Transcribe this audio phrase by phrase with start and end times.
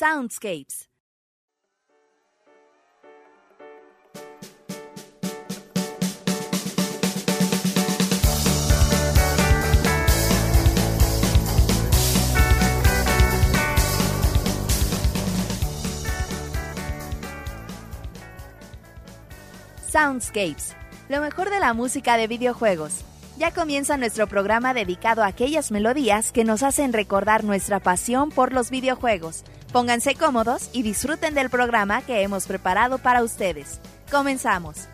[0.00, 0.88] Soundscapes.
[19.86, 20.74] Soundscapes,
[21.10, 23.04] lo mejor de la música de videojuegos.
[23.36, 28.54] Ya comienza nuestro programa dedicado a aquellas melodías que nos hacen recordar nuestra pasión por
[28.54, 29.44] los videojuegos.
[29.72, 33.80] Pónganse cómodos y disfruten del programa que hemos preparado para ustedes.
[34.10, 34.88] Comenzamos.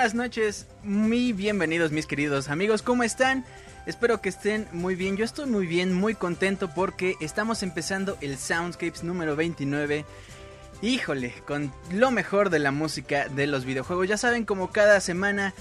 [0.00, 3.44] Buenas noches, muy bienvenidos mis queridos amigos, ¿cómo están?
[3.84, 8.38] Espero que estén muy bien, yo estoy muy bien, muy contento porque estamos empezando el
[8.38, 10.06] Soundscapes número 29.
[10.80, 15.52] Híjole, con lo mejor de la música de los videojuegos, ya saben como cada semana,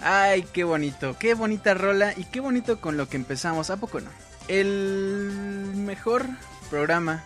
[0.00, 4.00] ay, qué bonito, qué bonita rola y qué bonito con lo que empezamos, ¿a poco
[4.00, 4.10] no?
[4.46, 6.24] El mejor
[6.70, 7.24] programa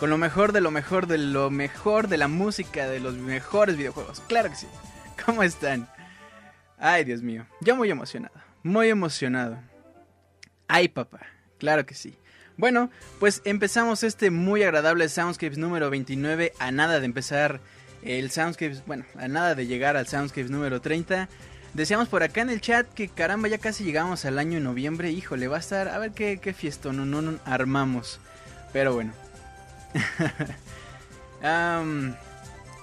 [0.00, 3.76] con lo mejor de lo mejor de lo mejor de la música de los mejores
[3.76, 4.20] videojuegos.
[4.26, 4.66] Claro que sí.
[5.26, 5.88] ¿Cómo están?
[6.78, 7.46] Ay, Dios mío.
[7.60, 8.34] Yo muy emocionado.
[8.62, 9.58] Muy emocionado.
[10.68, 11.20] Ay, papá.
[11.58, 12.16] Claro que sí.
[12.56, 17.60] Bueno, pues empezamos este muy agradable Soundscapes número 29 a nada de empezar
[18.02, 21.28] el Soundscapes, bueno, a nada de llegar al Soundscapes número 30.
[21.74, 25.10] Decíamos por acá en el chat que caramba, ya casi llegamos al año en noviembre.
[25.10, 28.20] Híjole, va a estar, a ver qué, qué fiesta no, no, no armamos.
[28.72, 29.12] Pero bueno.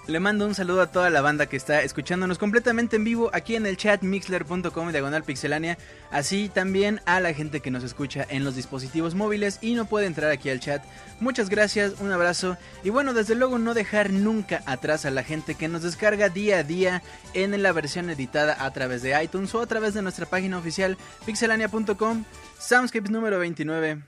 [0.09, 3.55] Le mando un saludo a toda la banda que está escuchándonos completamente en vivo aquí
[3.55, 5.77] en el chat mixler.com diagonal pixelania.
[6.09, 10.07] Así también a la gente que nos escucha en los dispositivos móviles y no puede
[10.07, 10.83] entrar aquí al chat.
[11.19, 12.57] Muchas gracias, un abrazo.
[12.83, 16.57] Y bueno, desde luego no dejar nunca atrás a la gente que nos descarga día
[16.57, 17.03] a día
[17.35, 20.97] en la versión editada a través de iTunes o a través de nuestra página oficial
[21.27, 22.23] pixelania.com.
[22.57, 24.01] Soundscapes número 29.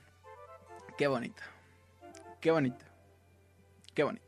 [0.98, 1.44] Qué bonito.
[2.40, 2.84] Qué bonito.
[3.94, 4.26] Qué bonito.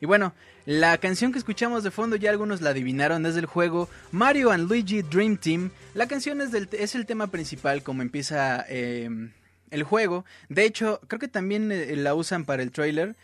[0.00, 0.32] Y bueno,
[0.68, 4.68] la canción que escuchamos de fondo ya algunos la adivinaron, es del juego Mario and
[4.68, 5.70] Luigi Dream Team.
[5.94, 9.32] La canción es, el tema principal como empieza em,
[9.70, 10.26] el juego.
[10.50, 13.16] De hecho, creo que también eh, la usan para el trailer.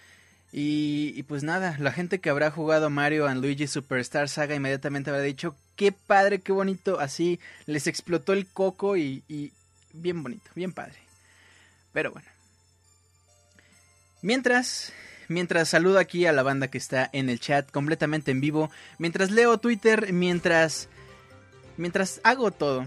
[0.52, 5.20] Y, pues nada, la gente que habrá jugado Mario and Luigi Superstar Saga inmediatamente habrá
[5.20, 9.52] dicho, qué padre, qué bonito, así les explotó el coco y, y
[9.92, 10.96] bien bonito, bien padre.
[11.92, 12.28] Pero bueno.
[14.22, 14.94] Mientras,
[15.28, 19.30] mientras saludo aquí a la banda que está en el chat completamente en vivo, mientras
[19.30, 20.88] leo Twitter, mientras
[21.76, 22.86] mientras hago todo,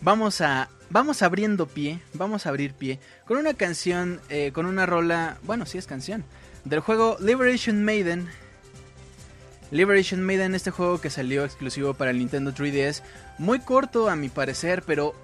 [0.00, 4.86] vamos a vamos abriendo pie, vamos a abrir pie con una canción, eh, con una
[4.86, 6.24] rola, bueno, sí es canción,
[6.64, 8.28] del juego Liberation Maiden.
[9.72, 13.02] Liberation Maiden, este juego que salió exclusivo para el Nintendo 3DS,
[13.38, 15.14] muy corto a mi parecer, pero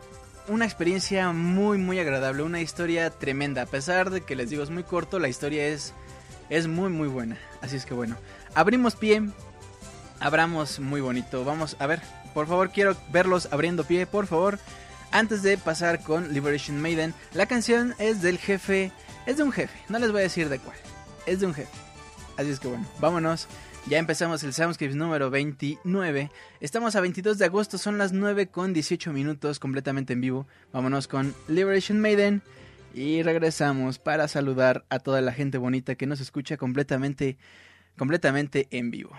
[0.48, 3.62] una experiencia muy muy agradable, una historia tremenda.
[3.62, 5.94] A pesar de que les digo es muy corto, la historia es
[6.52, 7.38] es muy muy buena.
[7.62, 8.16] Así es que bueno,
[8.54, 9.22] abrimos pie.
[10.20, 11.44] Abramos muy bonito.
[11.44, 12.00] Vamos a ver,
[12.34, 14.58] por favor, quiero verlos abriendo pie, por favor.
[15.10, 18.92] Antes de pasar con Liberation Maiden, la canción es del jefe,
[19.26, 20.76] es de un jefe, no les voy a decir de cuál,
[21.26, 21.72] es de un jefe.
[22.36, 23.48] Así es que bueno, vámonos.
[23.86, 26.30] Ya empezamos el Soundscapes número 29.
[26.60, 30.46] Estamos a 22 de agosto, son las 9 con 18 minutos completamente en vivo.
[30.72, 32.42] Vámonos con Liberation Maiden.
[32.94, 37.38] Y regresamos para saludar a toda la gente bonita que nos escucha completamente,
[37.96, 39.12] completamente en vivo.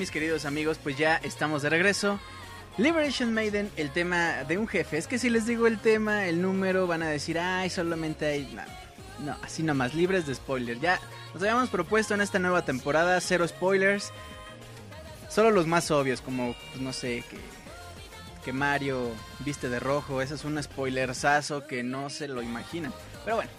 [0.00, 2.18] Mis queridos amigos, pues ya estamos de regreso.
[2.78, 4.96] Liberation Maiden, el tema de un jefe.
[4.96, 8.58] Es que si les digo el tema, el número, van a decir, ay, solamente hay...
[9.18, 10.80] No, así nomás, libres de spoilers.
[10.80, 10.98] Ya
[11.34, 14.10] nos habíamos propuesto en esta nueva temporada cero spoilers.
[15.28, 17.36] Solo los más obvios, como, pues, no sé, que,
[18.42, 20.22] que Mario viste de rojo.
[20.22, 22.94] Ese es un spoilersazo que no se lo imaginan.
[23.26, 23.50] Pero bueno,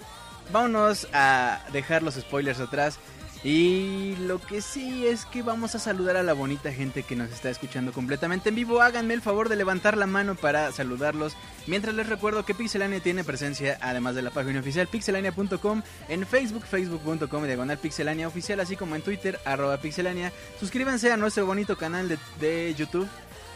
[0.52, 2.98] vámonos a dejar los spoilers atrás.
[3.44, 7.32] Y lo que sí es que vamos a saludar a la bonita gente que nos
[7.32, 8.82] está escuchando completamente en vivo.
[8.82, 11.36] Háganme el favor de levantar la mano para saludarlos.
[11.66, 16.66] Mientras les recuerdo que Pixelania tiene presencia, además de la página oficial pixelania.com, en Facebook,
[16.66, 20.32] facebook.com diagonal pixelania oficial, así como en Twitter, arroba pixelania.
[20.60, 23.10] Suscríbanse a nuestro bonito canal de, de YouTube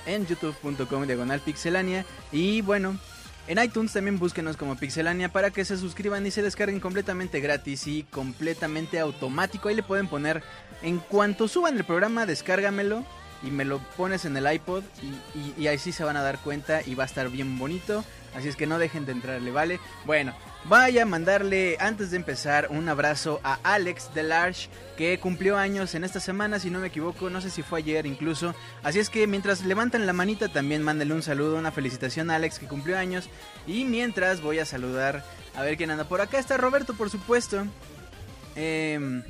[0.07, 2.05] en youtube.com diagonal pixelania.
[2.31, 2.97] Y bueno,
[3.47, 7.85] en iTunes también búsquenos como Pixelania para que se suscriban y se descarguen completamente gratis
[7.87, 9.69] y completamente automático.
[9.69, 10.43] Ahí le pueden poner,
[10.81, 13.05] en cuanto suban el programa, descárgamelo
[13.43, 14.83] y me lo pones en el iPod
[15.35, 18.03] y, y, sí se van a dar cuenta y va a estar bien bonito.
[18.35, 19.79] Así es que no dejen de entrarle, ¿vale?
[20.05, 20.33] Bueno,
[20.65, 26.03] vaya a mandarle antes de empezar un abrazo a Alex Delarge que cumplió años en
[26.03, 28.53] esta semana, si no me equivoco, no sé si fue ayer incluso.
[28.83, 32.59] Así es que mientras levantan la manita también mándenle un saludo, una felicitación a Alex
[32.59, 33.29] que cumplió años.
[33.65, 35.23] Y mientras voy a saludar
[35.55, 36.37] a ver quién anda por acá.
[36.37, 37.65] Está Roberto, por supuesto.
[38.57, 39.23] Eh,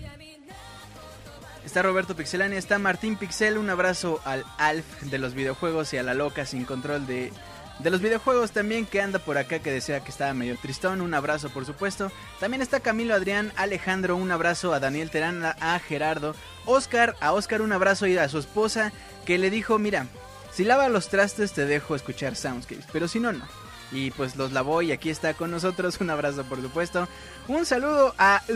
[1.66, 6.04] Está Roberto Pixelania, está Martín Pixel, un abrazo al Alf de los videojuegos y a
[6.04, 7.34] la loca sin control de,
[7.80, 11.14] de los videojuegos también que anda por acá que decía que estaba medio tristón, un
[11.14, 12.12] abrazo por supuesto.
[12.40, 17.62] También está Camilo Adrián, Alejandro, un abrazo a Daniel Terán, a Gerardo, Oscar, a Oscar
[17.62, 18.92] un abrazo y a su esposa
[19.26, 20.08] que le dijo, mira,
[20.52, 23.46] si lava los trastes te dejo escuchar Soundscapes, pero si no, no.
[23.92, 25.98] Y pues los lavó y aquí está con nosotros.
[26.02, 27.08] Un abrazo por supuesto.
[27.48, 28.42] Un saludo a...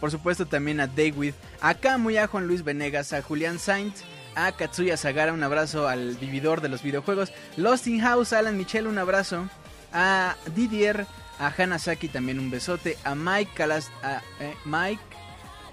[0.00, 1.32] Por supuesto también a David.
[1.62, 4.04] Acá muy a Juan Luis Venegas, a Julián Sainz.
[4.36, 7.32] A Katsuya Sagara, un abrazo al vividor de los videojuegos.
[7.56, 9.48] Lost in House, Alan Michel, un abrazo.
[9.94, 11.06] A Didier,
[11.38, 12.98] a Hanasaki también un besote.
[13.02, 15.00] A Mike Calas, a, eh, Mike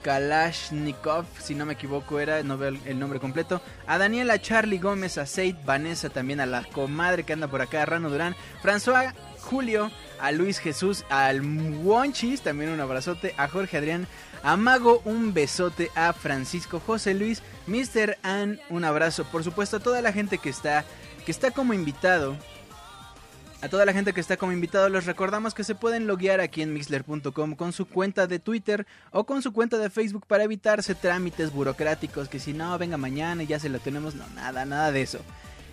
[0.01, 3.62] Kalashnikov, si no me equivoco era, no veo el nombre completo.
[3.86, 7.86] A Daniela, Charlie Gómez, a Seid, Vanessa, también a la comadre que anda por acá,
[7.86, 9.13] Rano Durán, François,
[9.44, 14.08] Julio, a Luis Jesús, al Wonchis, también un abrazote, a Jorge Adrián,
[14.42, 18.18] a Mago, un besote, a Francisco José Luis, Mr.
[18.24, 20.84] Ann, un abrazo, por supuesto a toda la gente que está,
[21.26, 22.36] que está como invitado
[23.64, 26.62] a toda la gente que está como invitado les recordamos que se pueden loguear aquí
[26.62, 30.96] en mixler.com con su cuenta de Twitter o con su cuenta de Facebook para evitarse
[30.96, 34.16] trámites burocráticos que si no, venga mañana y ya se lo tenemos.
[34.16, 35.20] No, nada, nada de eso.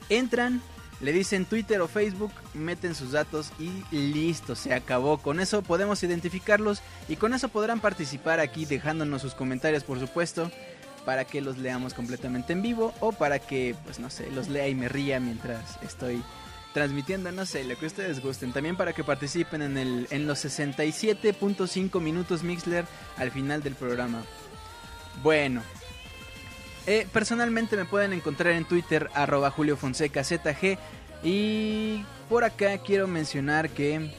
[0.09, 0.63] Entran,
[1.01, 5.19] le dicen Twitter o Facebook, meten sus datos y listo, se acabó.
[5.19, 10.51] Con eso podemos identificarlos y con eso podrán participar aquí dejándonos sus comentarios por supuesto
[11.05, 14.69] para que los leamos completamente en vivo o para que, pues no sé, los lea
[14.69, 16.23] y me ría mientras estoy
[16.75, 18.53] transmitiendo, no sé, lo que ustedes gusten.
[18.53, 22.85] También para que participen en, el, en los 67.5 minutos Mixler
[23.17, 24.23] al final del programa.
[25.23, 25.63] Bueno,
[26.91, 30.77] eh, personalmente me pueden encontrar en Twitter, arroba Julio Fonseca ZG.
[31.23, 34.11] Y por acá quiero mencionar que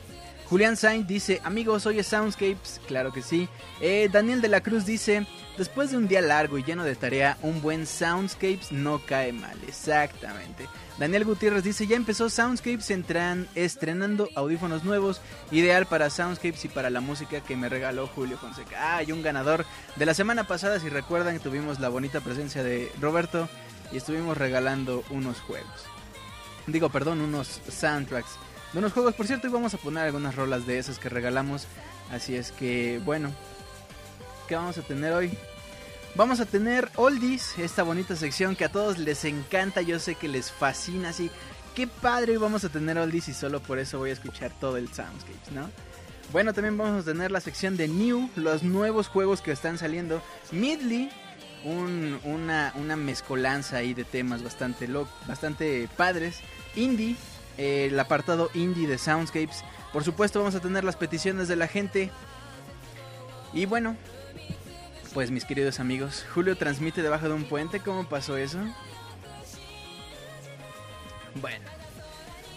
[0.51, 3.47] Julián Sainz dice, amigos, oye Soundscapes, claro que sí.
[3.79, 5.25] Eh, Daniel de la Cruz dice,
[5.57, 9.57] después de un día largo y lleno de tarea, un buen Soundscapes no cae mal,
[9.65, 10.67] exactamente.
[10.99, 16.89] Daniel Gutiérrez dice, ya empezó Soundscapes entran, estrenando audífonos nuevos, ideal para Soundscapes y para
[16.89, 18.97] la música que me regaló Julio Fonseca.
[18.97, 19.65] Ah, y un ganador
[19.95, 23.47] de la semana pasada, si recuerdan, tuvimos la bonita presencia de Roberto
[23.93, 25.85] y estuvimos regalando unos juegos.
[26.67, 28.37] Digo, perdón, unos soundtracks
[28.73, 29.13] de unos juegos.
[29.13, 31.67] Por cierto, y vamos a poner algunas rolas de esas que regalamos.
[32.11, 33.31] Así es que, bueno,
[34.47, 35.37] ¿qué vamos a tener hoy?
[36.15, 40.27] Vamos a tener Oldies, esta bonita sección que a todos les encanta, yo sé que
[40.27, 41.31] les fascina, así.
[41.73, 44.93] Qué padre vamos a tener Oldies y solo por eso voy a escuchar todo el
[44.93, 45.69] Soundscapes, ¿no?
[46.33, 50.21] Bueno, también vamos a tener la sección de New, los nuevos juegos que están saliendo.
[50.51, 51.09] Midley,
[51.63, 54.87] una, una mezcolanza ahí de temas bastante,
[55.27, 56.39] bastante padres.
[56.75, 57.15] Indie,
[57.61, 59.63] eh, el apartado indie de Soundscapes.
[59.93, 62.09] Por supuesto vamos a tener las peticiones de la gente.
[63.53, 63.95] Y bueno,
[65.13, 68.57] pues mis queridos amigos, Julio transmite debajo de un puente, ¿cómo pasó eso?
[71.35, 71.65] Bueno,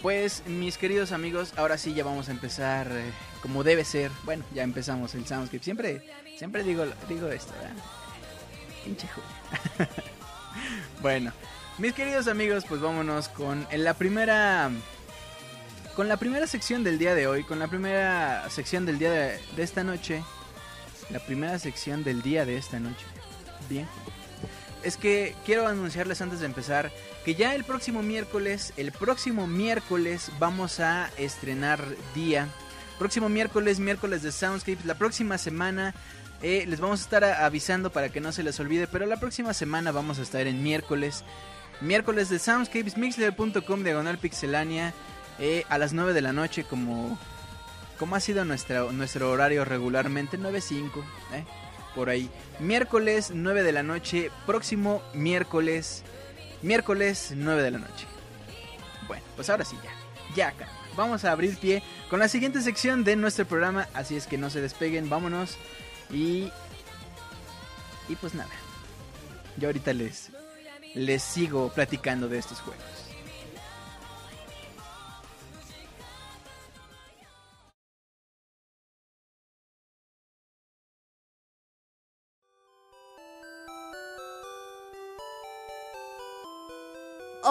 [0.00, 4.10] pues mis queridos amigos, ahora sí ya vamos a empezar eh, como debe ser.
[4.22, 5.62] Bueno, ya empezamos el Soundscape.
[5.62, 6.02] Siempre,
[6.38, 7.76] siempre digo, digo esto, ¿verdad?
[8.84, 9.90] Pinche Julio.
[11.02, 11.30] bueno,
[11.76, 14.70] mis queridos amigos, pues vámonos con la primera
[15.94, 19.40] con la primera sección del día de hoy, con la primera sección del día de,
[19.56, 20.22] esta noche,
[21.10, 23.04] la primera sección del día de esta noche.
[23.68, 23.88] Bien.
[24.82, 26.92] es que quiero anunciarles antes de empezar
[27.24, 31.82] que ya el próximo miércoles, el próximo miércoles vamos a estrenar
[32.14, 32.48] día.
[32.98, 34.84] Próximo miércoles, miércoles de Soundscapes.
[34.84, 35.94] La próxima semana
[36.42, 39.54] eh, les vamos a estar avisando para que no se les olvide, pero la próxima
[39.54, 41.24] semana vamos a estar en miércoles.
[41.80, 44.92] Miércoles de Soundscapes, mixler.com diagonal pixelania,
[45.38, 47.18] eh, a las 9 de la noche como,
[47.98, 50.90] como ha sido nuestro horario regularmente, 9.5,
[51.32, 51.44] eh,
[51.94, 52.30] por ahí.
[52.60, 56.02] Miércoles 9 de la noche, próximo miércoles,
[56.62, 58.06] miércoles 9 de la noche.
[59.06, 59.90] Bueno, pues ahora sí, ya,
[60.34, 60.68] ya acá.
[60.96, 64.50] Vamos a abrir pie con la siguiente sección de nuestro programa, así es que no
[64.50, 65.56] se despeguen, vámonos.
[66.10, 66.52] Y.
[68.08, 68.50] Y pues nada.
[69.56, 70.30] Yo ahorita les.
[70.94, 73.03] Les sigo platicando de estos juegos.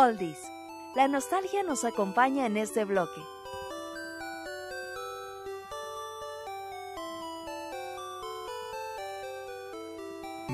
[0.04, 0.38] Oldies.
[0.96, 3.22] La nostalgia nos acompaña en este bloque.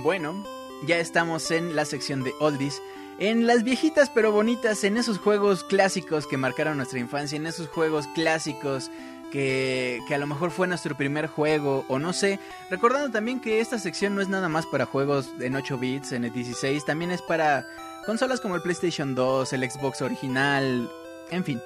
[0.04, 0.44] Bueno,
[0.86, 2.80] ya estamos en la sección de Oldies.
[3.18, 7.70] En las viejitas pero bonitas, en esos juegos clásicos que marcaron nuestra infancia, en esos
[7.70, 8.92] juegos clásicos
[9.32, 12.39] que, que, a lo mejor fue nuestro primer juego o no sé.
[12.70, 16.26] Recordando también que esta sección no es nada más para juegos en 8 bits, en
[16.26, 17.68] el 16, también es para
[18.06, 20.89] consolas como el PlayStation 2, el Xbox original,
[21.32, 21.62] en fin.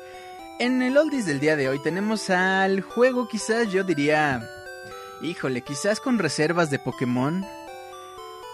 [0.60, 4.48] En el Oldies del día de hoy tenemos al juego quizás yo diría,
[5.22, 7.44] híjole, quizás con reservas de Pokémon.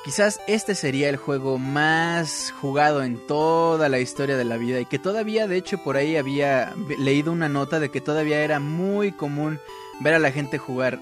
[0.09, 4.87] Quizás este sería el juego más jugado en toda la historia de la vida y
[4.87, 9.11] que todavía, de hecho, por ahí había leído una nota de que todavía era muy
[9.11, 9.59] común
[9.99, 10.99] ver a la gente jugar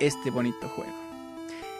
[0.00, 0.92] este bonito juego.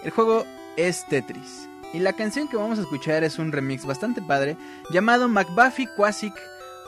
[0.04, 4.22] El juego es Tetris y la canción que vamos a escuchar es un remix bastante
[4.22, 4.56] padre
[4.92, 6.34] llamado McBuffy Quasic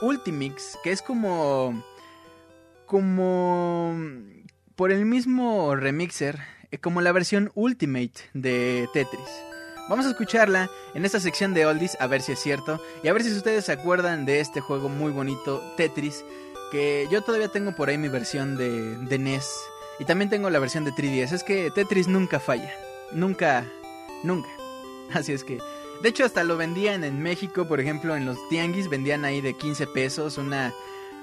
[0.01, 1.83] Ultimix, que es como
[2.85, 3.93] como
[4.77, 6.39] por el mismo remixer
[6.71, 9.48] eh, como la versión Ultimate de Tetris.
[9.89, 13.13] Vamos a escucharla en esta sección de Oldies a ver si es cierto y a
[13.13, 16.23] ver si ustedes se acuerdan de este juego muy bonito Tetris
[16.71, 19.49] que yo todavía tengo por ahí mi versión de, de NES
[19.97, 21.33] y también tengo la versión de 3DS.
[21.33, 22.71] Es que Tetris nunca falla,
[23.13, 23.65] nunca,
[24.21, 24.49] nunca.
[25.13, 25.57] Así es que,
[26.03, 29.55] de hecho hasta lo vendían en México, por ejemplo en los tianguis vendían ahí de
[29.55, 30.71] 15 pesos una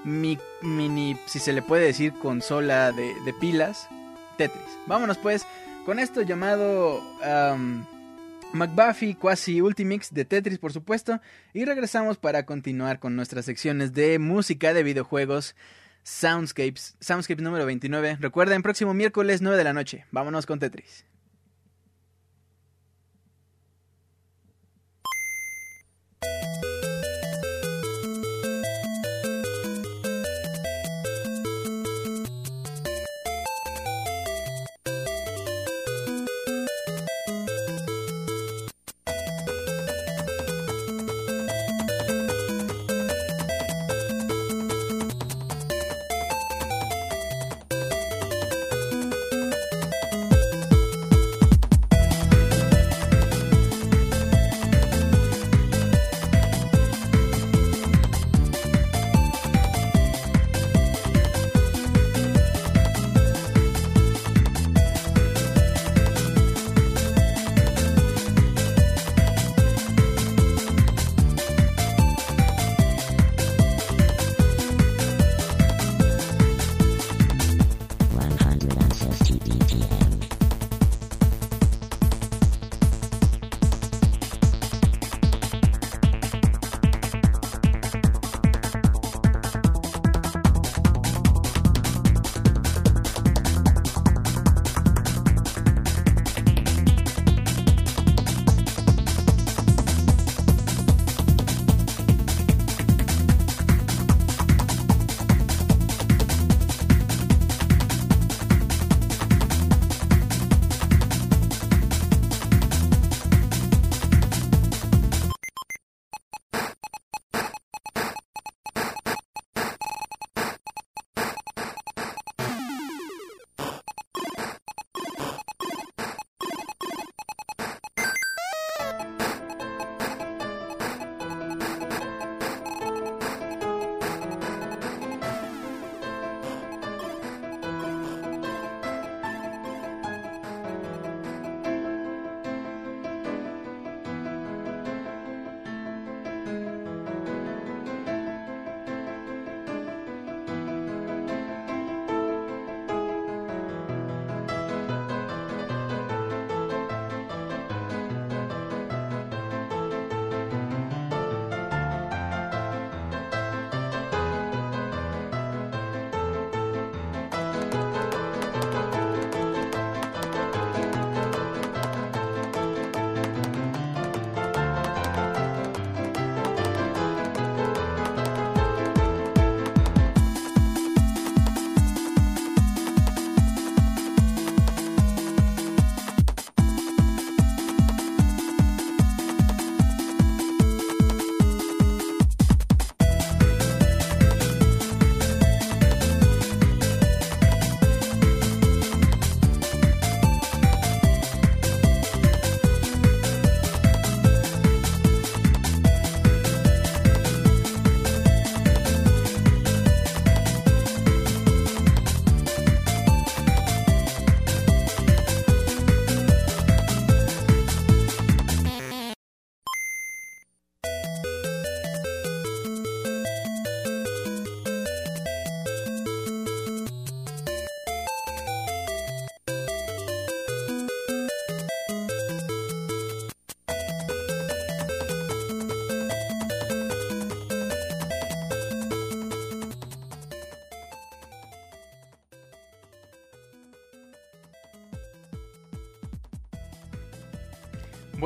[0.02, 3.88] mini, si se le puede decir, consola de, de pilas
[4.36, 4.76] Tetris.
[4.86, 5.46] Vámonos pues
[5.84, 7.00] con esto llamado
[8.52, 11.20] McBuffy Quasi Ultimix de Tetris, por supuesto.
[11.52, 15.54] Y regresamos para continuar con nuestras secciones de música de videojuegos.
[16.02, 18.18] Soundscapes, Soundscape número 29.
[18.20, 20.06] Recuerden, próximo miércoles 9 de la noche.
[20.12, 21.04] Vámonos con Tetris.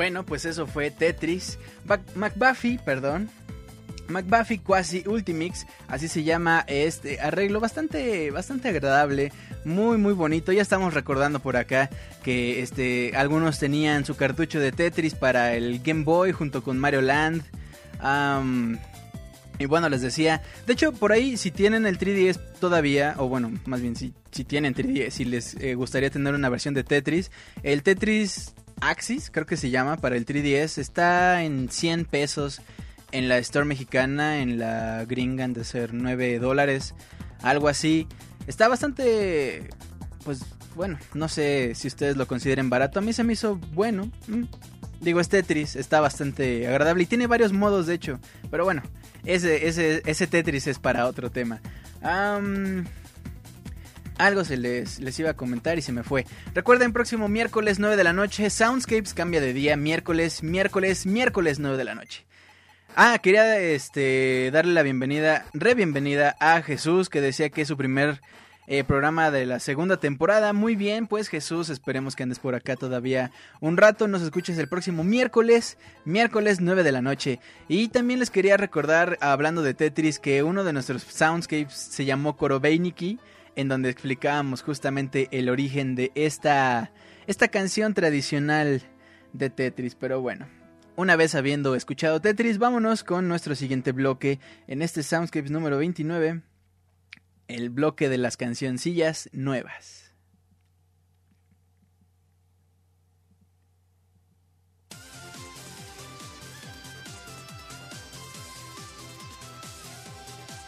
[0.00, 1.58] Bueno, pues eso fue Tetris.
[2.14, 3.28] McBuffy, perdón.
[4.08, 9.30] McBuffy Quasi Ultimix, así se llama este arreglo bastante bastante agradable,
[9.66, 10.52] muy muy bonito.
[10.52, 11.90] Ya estamos recordando por acá
[12.22, 17.02] que este algunos tenían su cartucho de Tetris para el Game Boy junto con Mario
[17.02, 17.42] Land.
[19.58, 23.52] y bueno, les decía, de hecho por ahí si tienen el 3DS todavía, o bueno,
[23.66, 27.30] más bien si, si tienen 3DS, si les eh, gustaría tener una versión de Tetris,
[27.62, 30.78] el Tetris Axis, creo que se llama, para el 3DS.
[30.78, 32.60] Está en 100 pesos
[33.12, 36.94] en la Store mexicana, en la gringa de ser 9 dólares,
[37.42, 38.06] algo así.
[38.46, 39.68] Está bastante,
[40.24, 40.40] pues
[40.74, 42.98] bueno, no sé si ustedes lo consideren barato.
[42.98, 44.10] A mí se me hizo bueno.
[44.28, 44.44] Mm.
[45.00, 48.20] Digo, es Tetris, está bastante agradable y tiene varios modos de hecho.
[48.50, 48.82] Pero bueno,
[49.24, 51.60] ese, ese, ese Tetris es para otro tema.
[54.20, 56.26] Algo se les, les iba a comentar y se me fue.
[56.54, 61.78] Recuerden, próximo miércoles 9 de la noche, Soundscapes cambia de día, miércoles, miércoles, miércoles 9
[61.78, 62.26] de la noche.
[62.96, 67.78] Ah, quería este, darle la bienvenida, re bienvenida a Jesús, que decía que es su
[67.78, 68.20] primer
[68.66, 70.52] eh, programa de la segunda temporada.
[70.52, 73.30] Muy bien, pues Jesús, esperemos que andes por acá todavía
[73.60, 74.06] un rato.
[74.06, 77.40] Nos escuches el próximo miércoles, miércoles 9 de la noche.
[77.68, 82.36] Y también les quería recordar, hablando de Tetris, que uno de nuestros soundscapes se llamó
[82.36, 83.18] Korobeiniki
[83.56, 86.92] en donde explicábamos justamente el origen de esta,
[87.26, 88.82] esta canción tradicional
[89.32, 89.94] de Tetris.
[89.94, 90.48] Pero bueno,
[90.96, 96.42] una vez habiendo escuchado Tetris, vámonos con nuestro siguiente bloque en este Soundscapes número 29,
[97.48, 100.14] el bloque de las cancioncillas nuevas.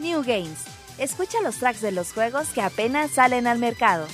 [0.01, 4.07] New Games Escucha los tracks de los juegos que apenas salen al mercado.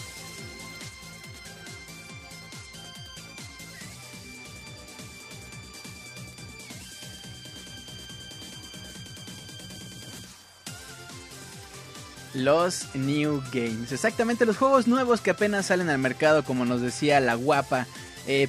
[12.35, 13.91] Los New Games.
[13.91, 17.87] Exactamente, los juegos nuevos que apenas salen al mercado, como nos decía la guapa
[18.29, 18.49] eh.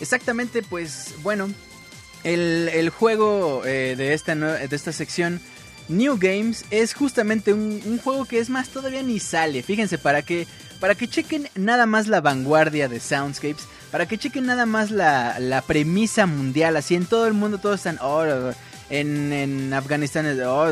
[0.00, 1.48] Exactamente, pues bueno,
[2.24, 5.40] el, juego eh, de, esta, de esta sección
[5.88, 9.62] New Games es justamente un, juego que es más todavía ni sale.
[9.62, 10.46] Fíjense, para que,
[10.80, 15.38] para que chequen nada más la vanguardia de Soundscapes, para que chequen nada más la,
[15.38, 18.24] la premisa mundial, así en todo el mundo todos están, oh,
[18.90, 20.68] en, en Afganistán es, oh,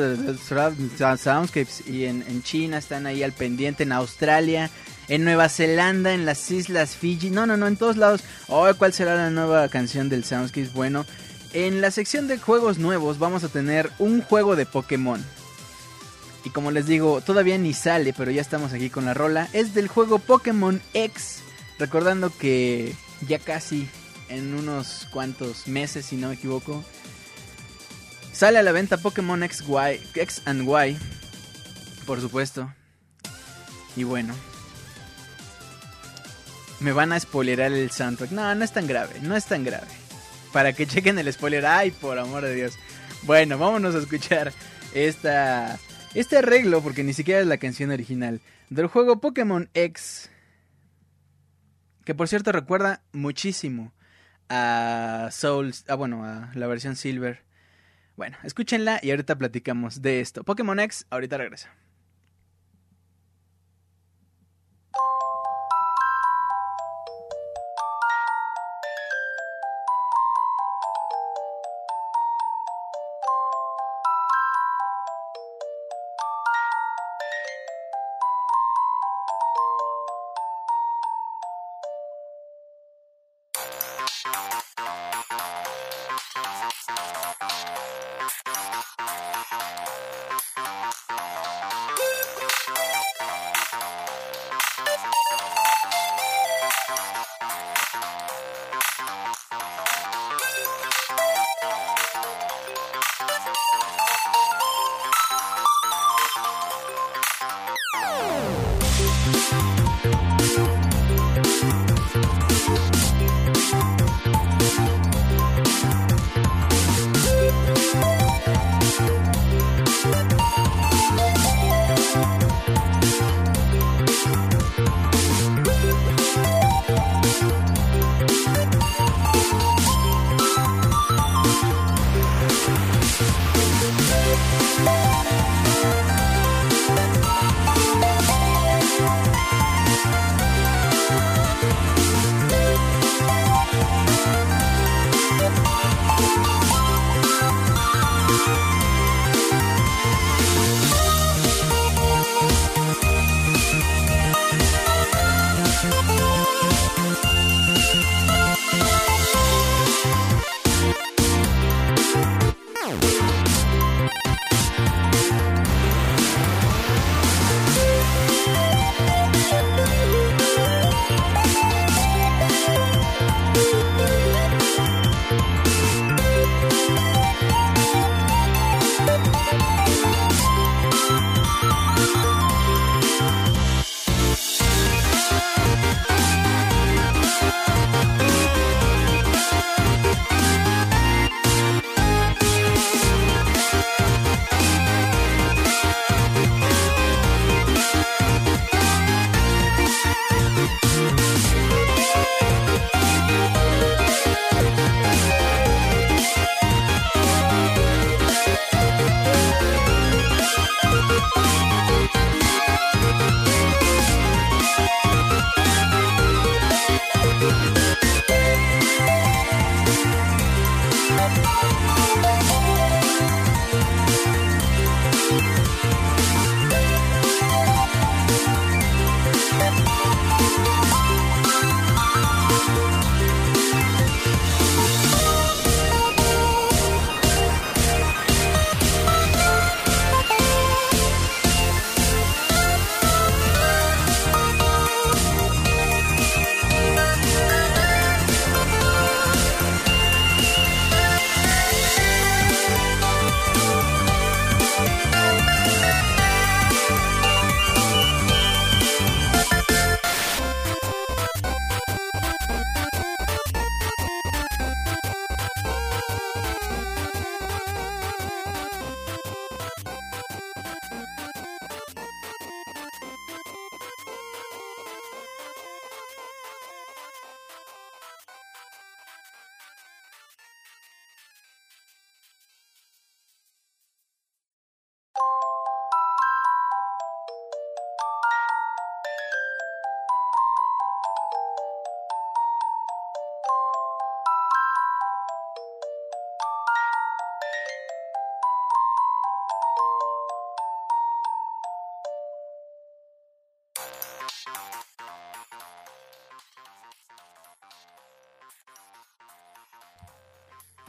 [1.17, 4.71] Soundscapes, y en, en China están ahí al pendiente, en Australia,
[5.09, 8.93] en Nueva Zelanda, en las islas Fiji, no, no, no, en todos lados, oh, ¿cuál
[8.93, 10.73] será la nueva canción del Soundscapes?
[10.73, 11.05] Bueno,
[11.53, 15.25] en la sección de juegos nuevos vamos a tener un juego de Pokémon.
[16.45, 19.49] Y como les digo, todavía ni sale, pero ya estamos aquí con la rola.
[19.53, 21.43] Es del juego Pokémon X.
[21.79, 22.95] Recordando que
[23.27, 23.89] ya casi
[24.29, 26.85] en unos cuantos meses, si no me equivoco,
[28.33, 30.97] sale a la venta Pokémon X, y, X and Y.
[32.07, 32.73] Por supuesto.
[33.97, 34.35] Y bueno.
[36.79, 38.31] Me van a spoilerar el soundtrack.
[38.31, 40.00] No, no es tan grave, no es tan grave
[40.53, 41.67] para que chequen el spoiler.
[41.67, 42.79] Ay, por amor de Dios.
[43.23, 44.53] Bueno, vámonos a escuchar
[44.95, 45.79] esta,
[46.15, 50.31] este arreglo, porque ni siquiera es la canción original, del juego Pokémon X.
[52.05, 53.93] Que por cierto recuerda muchísimo
[54.49, 57.43] a Souls, ah bueno, a la versión Silver.
[58.17, 60.45] Bueno, escúchenla y ahorita platicamos de esto.
[60.45, 61.69] Pokémon X, ahorita regreso.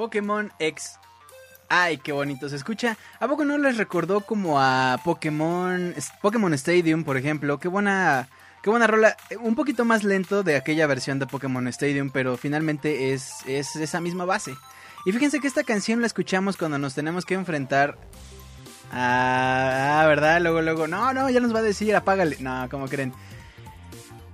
[0.02, 1.00] Pokémon X.
[1.70, 2.98] Ay, qué bonito se escucha.
[3.20, 7.60] ¿A poco no les recordó como a Pokémon Pokémon Stadium, por ejemplo?
[7.60, 8.28] Qué buena
[8.64, 9.16] qué buena rola.
[9.42, 14.02] Un poquito más lento de aquella versión de Pokémon Stadium, pero finalmente es, es esa
[14.02, 14.56] misma base.
[15.06, 17.96] Y fíjense que esta canción la escuchamos cuando nos tenemos que enfrentar
[18.92, 20.42] Ah, ¿verdad?
[20.42, 22.38] Luego, luego, no, no, ya nos va a decir, apágale.
[22.40, 23.14] No, como creen?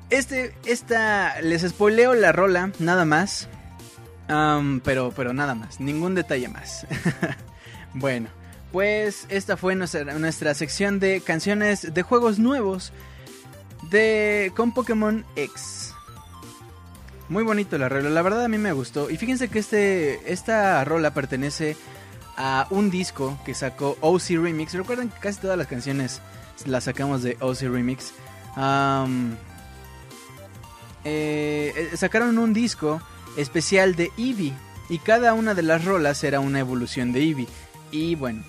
[0.09, 3.49] Este, esta, les spoileo la rola, nada más.
[4.83, 6.85] Pero, pero nada más, ningún detalle más.
[7.93, 8.29] bueno,
[8.71, 12.91] pues esta fue nuestra, sección de canciones de juegos nuevos
[13.89, 15.93] de con Pokémon X.
[17.29, 19.09] Muy bonito la rola, la verdad a mí me gustó.
[19.09, 21.75] Y fíjense que este, esta rola pertenece
[22.37, 24.73] a un disco que sacó OC Remix.
[24.73, 26.21] Recuerden que casi todas las canciones
[26.65, 28.13] las sacamos de OC Remix.
[31.03, 33.01] Eh, eh, sacaron un disco
[33.37, 34.53] especial de Eevee
[34.89, 37.47] y cada una de las rolas era una evolución de Eevee.
[37.91, 38.43] Y bueno,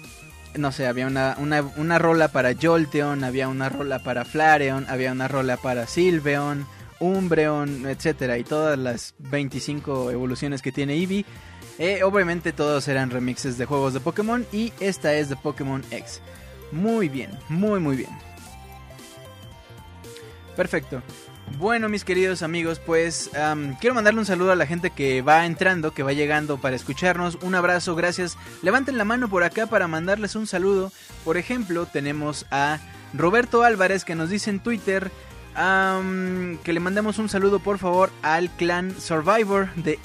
[0.56, 5.28] no sé, había una, una, rola para Jolteon, había una rola para Flareon, había una
[5.28, 6.66] rola para Silveon,
[7.00, 11.24] Umbreon, etcétera, y todas las 25 evoluciones que tiene Eevee.
[11.78, 16.20] Eh, obviamente todos eran remixes de juegos de Pokémon y esta es de Pokémon X.
[16.72, 18.10] Muy bien, muy muy bien.
[20.56, 21.02] Perfecto.
[21.56, 23.30] Bueno, mis queridos amigos, pues
[23.80, 27.38] quiero mandarle un saludo a la gente que va entrando, que va llegando para escucharnos.
[27.42, 28.36] Un abrazo, gracias.
[28.62, 30.92] Levanten la mano por acá para mandarles un saludo.
[31.24, 32.78] Por ejemplo, tenemos a
[33.14, 35.10] Roberto Álvarez que nos dice en Twitter
[35.54, 39.98] que le mandemos un saludo por favor al clan Survivor de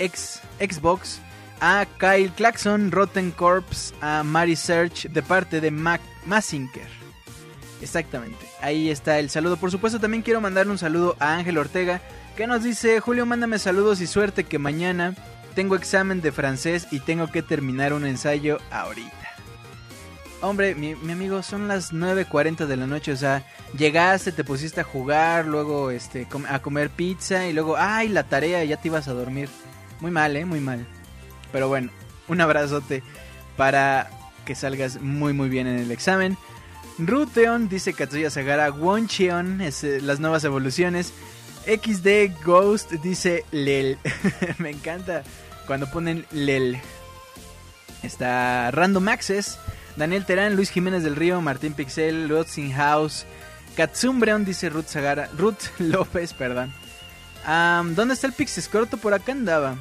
[0.59, 1.19] Xbox.
[1.61, 7.02] A Kyle Claxon, Rotten Corps, a Mary Search de parte de Mac Masinker.
[7.83, 8.45] Exactamente.
[8.61, 9.57] Ahí está el saludo.
[9.57, 12.01] Por supuesto, también quiero mandarle un saludo a Ángel Ortega,
[12.37, 15.13] que nos dice, Julio, mándame saludos y suerte que mañana
[15.53, 19.11] tengo examen de francés y tengo que terminar un ensayo ahorita.
[20.39, 23.45] Hombre, mi, amigo, son las 9.40 de la noche, o sea,
[23.77, 28.63] llegaste, te pusiste a jugar, luego este, a comer pizza y luego, ay, la tarea,
[28.63, 29.49] ya te ibas a dormir.
[29.99, 30.45] Muy mal, ¿eh?
[30.45, 30.85] Muy mal.
[31.51, 31.91] Pero bueno,
[32.29, 33.03] un abrazote
[33.57, 34.09] para
[34.45, 36.37] que salgas muy muy bien en el examen.
[36.97, 38.71] Ruteon, dice Katsuya Sagara.
[38.71, 41.13] Woncheon, es eh, las nuevas evoluciones.
[41.65, 43.97] XD Ghost dice Lel.
[44.59, 45.23] Me encanta
[45.65, 46.79] cuando ponen Lel.
[48.03, 49.57] Está Random Access.
[49.95, 53.25] Daniel Terán, Luis Jiménez del Río, Martín Pixel, Rotzing House.
[53.75, 55.29] Katsumbreon dice Ruth Sagara.
[55.37, 56.73] Ruth López, perdón.
[57.45, 58.97] ¿Dónde está el Pixis Corto?
[58.97, 59.75] Por acá andaba.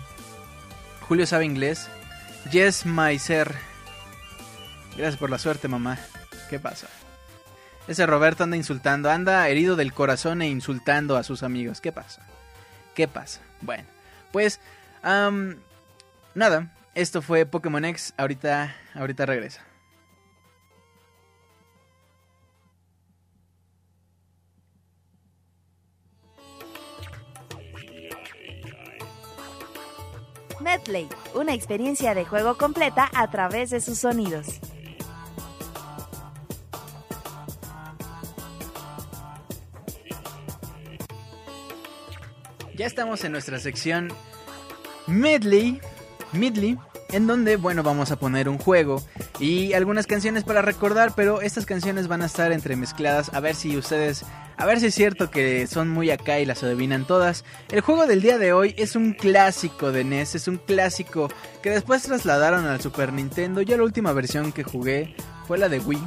[1.08, 1.88] Julio sabe inglés.
[2.50, 3.54] Yes, my ser.
[4.96, 5.98] Gracias por la suerte, mamá.
[6.50, 6.88] ¿Qué pasa?
[7.88, 11.80] Ese Roberto anda insultando, anda herido del corazón e insultando a sus amigos.
[11.80, 12.22] ¿Qué pasa?
[12.94, 13.40] ¿Qué pasa?
[13.60, 13.84] Bueno,
[14.30, 14.60] pues
[16.34, 18.14] nada, esto fue Pokémon X.
[18.16, 19.62] Ahorita, ahorita regresa.
[30.60, 34.60] Medley, una experiencia de juego completa a través de sus sonidos.
[42.74, 44.08] Ya estamos en nuestra sección
[45.06, 45.80] Medley,
[46.32, 46.78] Medley,
[47.10, 49.02] en donde, bueno, vamos a poner un juego
[49.38, 53.76] y algunas canciones para recordar, pero estas canciones van a estar entremezcladas, a ver si
[53.76, 54.24] ustedes,
[54.56, 57.44] a ver si es cierto que son muy acá y las adivinan todas.
[57.70, 61.28] El juego del día de hoy es un clásico de NES, es un clásico
[61.62, 65.14] que después trasladaron al Super Nintendo, ya la última versión que jugué
[65.46, 66.02] fue la de Wii.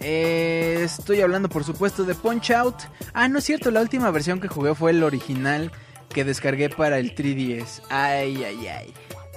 [0.00, 2.76] Eh, estoy hablando por supuesto de Punch Out.
[3.14, 5.72] Ah, no es cierto, la última versión que jugué fue el original
[6.14, 7.82] que descargué para el 3DS.
[7.90, 8.94] Ay, ay, ay.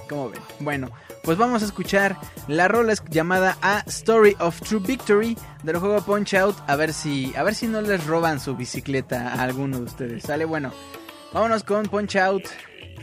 [0.08, 0.40] ¿Cómo ven?
[0.60, 0.90] Bueno,
[1.22, 2.16] pues vamos a escuchar
[2.46, 6.56] la rola llamada A Story of True Victory del juego Punch Out.
[6.66, 10.22] A ver si, a ver si no les roban su bicicleta a alguno de ustedes.
[10.22, 10.72] Sale, bueno.
[11.34, 12.44] Vámonos con Punch Out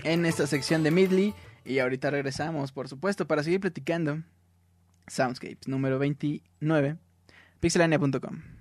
[0.03, 1.35] en esta sección de Midley.
[1.63, 4.23] Y ahorita regresamos, por supuesto, para seguir platicando.
[5.07, 6.97] Soundscapes número 29.
[7.59, 8.54] pixelania.com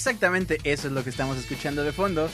[0.00, 2.30] Exactamente eso es lo que estamos escuchando de fondo.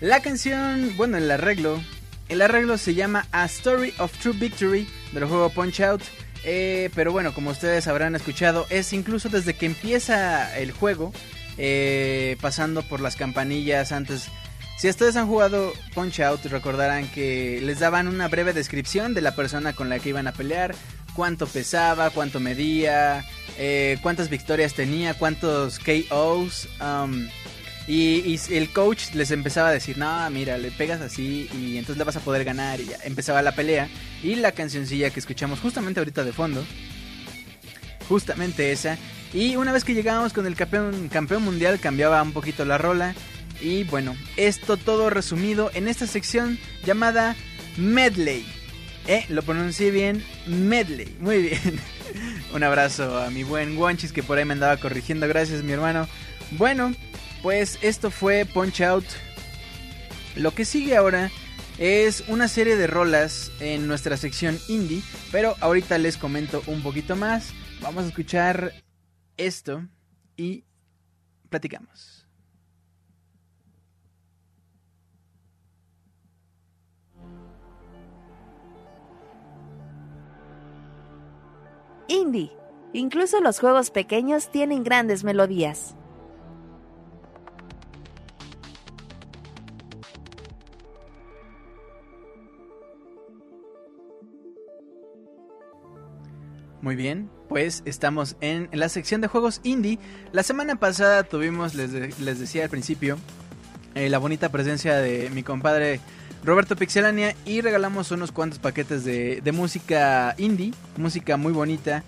[0.00, 1.82] La canción, bueno, el arreglo.
[2.28, 6.02] El arreglo se llama A Story of True Victory del juego Punch Out.
[6.44, 11.12] Eh, pero bueno, como ustedes habrán escuchado, es incluso desde que empieza el juego,
[11.58, 14.28] eh, pasando por las campanillas antes.
[14.78, 19.34] Si ustedes han jugado Punch Out, recordarán que les daban una breve descripción de la
[19.34, 20.76] persona con la que iban a pelear,
[21.20, 23.26] cuánto pesaba, cuánto medía,
[23.58, 26.66] eh, cuántas victorias tenía, cuántos KOs.
[26.80, 27.28] Um,
[27.86, 32.04] y, el coach les empezaba a decir, no, mira, le pegas así y entonces le
[32.04, 32.80] vas a poder ganar.
[32.80, 33.90] Y ya empezaba la pelea.
[34.22, 36.64] Y la cancioncilla que escuchamos justamente ahorita de fondo.
[38.08, 38.96] Justamente esa.
[39.34, 43.14] Y una vez que llegábamos con el campeón mundial cambiaba un poquito la rola.
[43.60, 47.36] Y bueno, esto todo resumido en esta sección llamada
[47.76, 48.59] Medley.
[49.10, 51.16] Eh, lo pronuncié bien, Medley.
[51.18, 51.80] Muy bien.
[52.54, 55.26] Un abrazo a mi buen Wonchis que por ahí me andaba corrigiendo.
[55.26, 56.06] Gracias, mi hermano.
[56.52, 56.94] Bueno,
[57.42, 59.06] pues esto fue Punch Out.
[60.36, 61.28] Lo que sigue ahora
[61.76, 65.02] es una serie de rolas en nuestra sección indie.
[65.32, 67.50] Pero ahorita les comento un poquito más.
[67.80, 68.74] Vamos a escuchar
[69.36, 69.88] esto
[70.36, 70.62] y
[71.48, 72.19] platicamos.
[82.10, 82.50] Indie.
[82.92, 85.94] Incluso los juegos pequeños tienen grandes melodías.
[96.82, 100.00] Muy bien, pues estamos en la sección de juegos indie.
[100.32, 103.18] La semana pasada tuvimos, les, decía al principio,
[103.94, 106.00] eh, la bonita presencia de mi compadre
[106.42, 112.02] Roberto Pixelania y regalamos unos cuantos paquetes de, música indie, música muy bonita.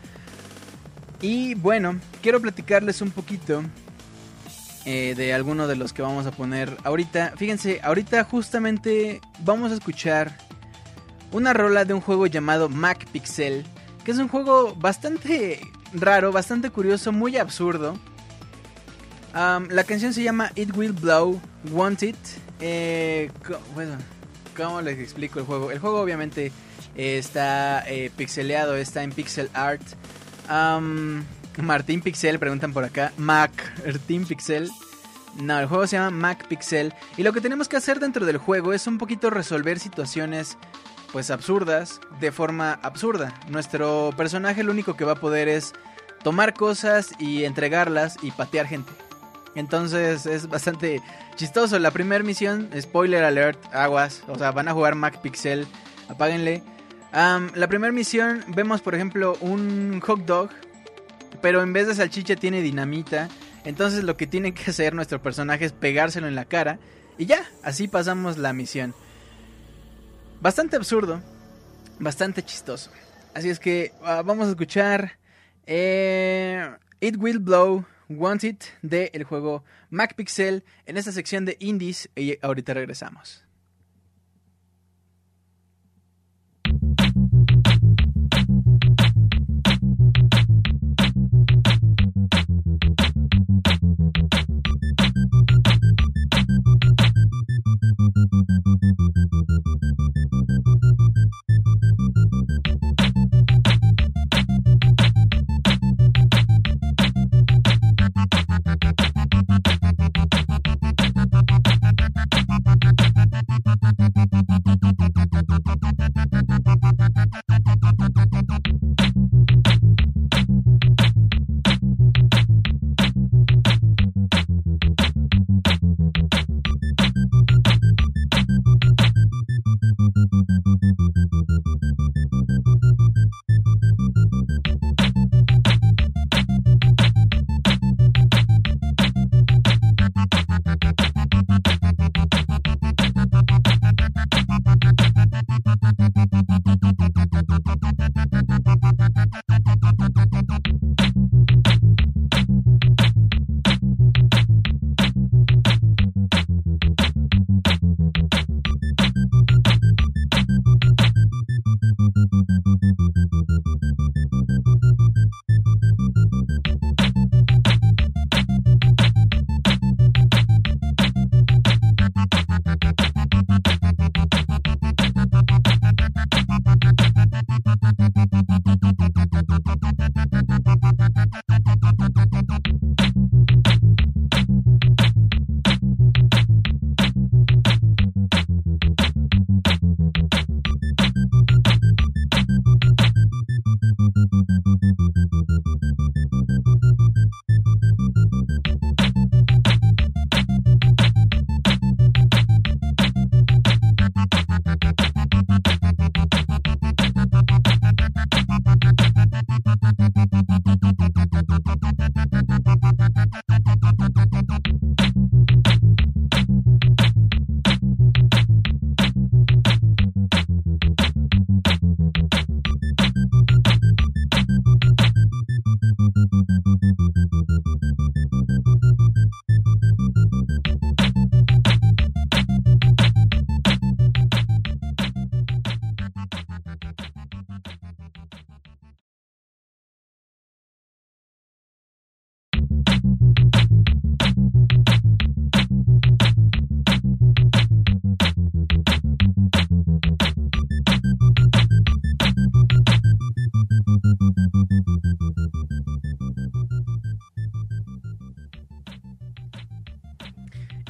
[1.21, 3.63] Y bueno, quiero platicarles un poquito
[4.87, 7.35] eh, de alguno de los que vamos a poner ahorita.
[7.37, 10.37] Fíjense, ahorita justamente vamos a escuchar
[11.31, 13.65] una rola de un juego llamado Mac Pixel,
[14.05, 15.61] que es un juego bastante
[15.93, 17.99] raro, bastante curioso, muy absurdo.
[19.35, 21.39] la canción se llama It Will Blow,
[21.71, 22.17] Want It.
[22.61, 23.31] Eh,
[23.75, 23.97] bueno,
[24.57, 25.71] ¿Cómo les explico el juego?
[25.71, 26.53] El juego obviamente
[26.95, 29.83] está eh, pixeleado, está en pixel art.
[31.59, 33.13] Martín Pixel, preguntan por acá.
[33.17, 33.53] Mac,
[33.85, 34.71] Martín Pixel.
[35.37, 36.95] No, el juego se llama Mac Pixel.
[37.17, 40.57] Y lo que tenemos que hacer dentro del juego es un poquito resolver situaciones
[41.13, 43.35] pues absurdas de forma absurda.
[43.49, 45.73] Nuestro personaje lo único que va a poder es
[46.23, 48.93] tomar cosas y entregarlas y patear gente.
[49.55, 51.03] Entonces es bastante
[51.37, 51.79] chistoso.
[51.79, 54.23] La primera misión, spoiler alert, aguas.
[54.29, 55.67] O sea, van a jugar Mac Pixel,
[56.09, 56.63] apáguenle.
[57.13, 60.51] la primera misión vemos, por ejemplo, un hot dog,
[61.41, 63.29] pero en vez de salchicha tiene dinamita.
[63.65, 66.79] Entonces lo que tiene que hacer nuestro personaje es pegárselo en la cara.
[67.19, 68.95] Y ya, así pasamos la misión.
[70.41, 71.21] Bastante absurdo,
[71.99, 72.91] bastante chistoso.
[73.35, 75.19] Así es que ah, vamos a escuchar
[75.67, 76.69] eh,
[77.01, 82.75] It Will Blow Want It del juego MacPixel en esta sección de indies y ahorita
[82.75, 83.42] regresamos.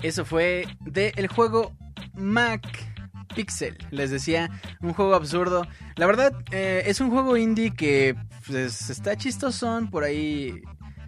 [0.03, 1.73] Eso fue del juego
[2.15, 2.63] Mac
[3.35, 3.79] Pixel.
[3.91, 4.51] Les decía,
[4.81, 5.67] un juego absurdo.
[5.97, 9.91] La verdad, eh, es un juego indie que pues, está chistosón.
[9.91, 10.63] Por ahí,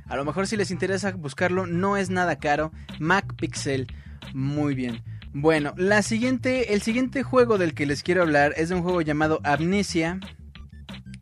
[0.07, 2.72] a lo mejor si les interesa buscarlo, no es nada caro.
[2.99, 3.88] Mac Pixel,
[4.32, 5.03] muy bien.
[5.32, 9.01] Bueno, la siguiente, el siguiente juego del que les quiero hablar es de un juego
[9.01, 10.20] llamado Amnesia.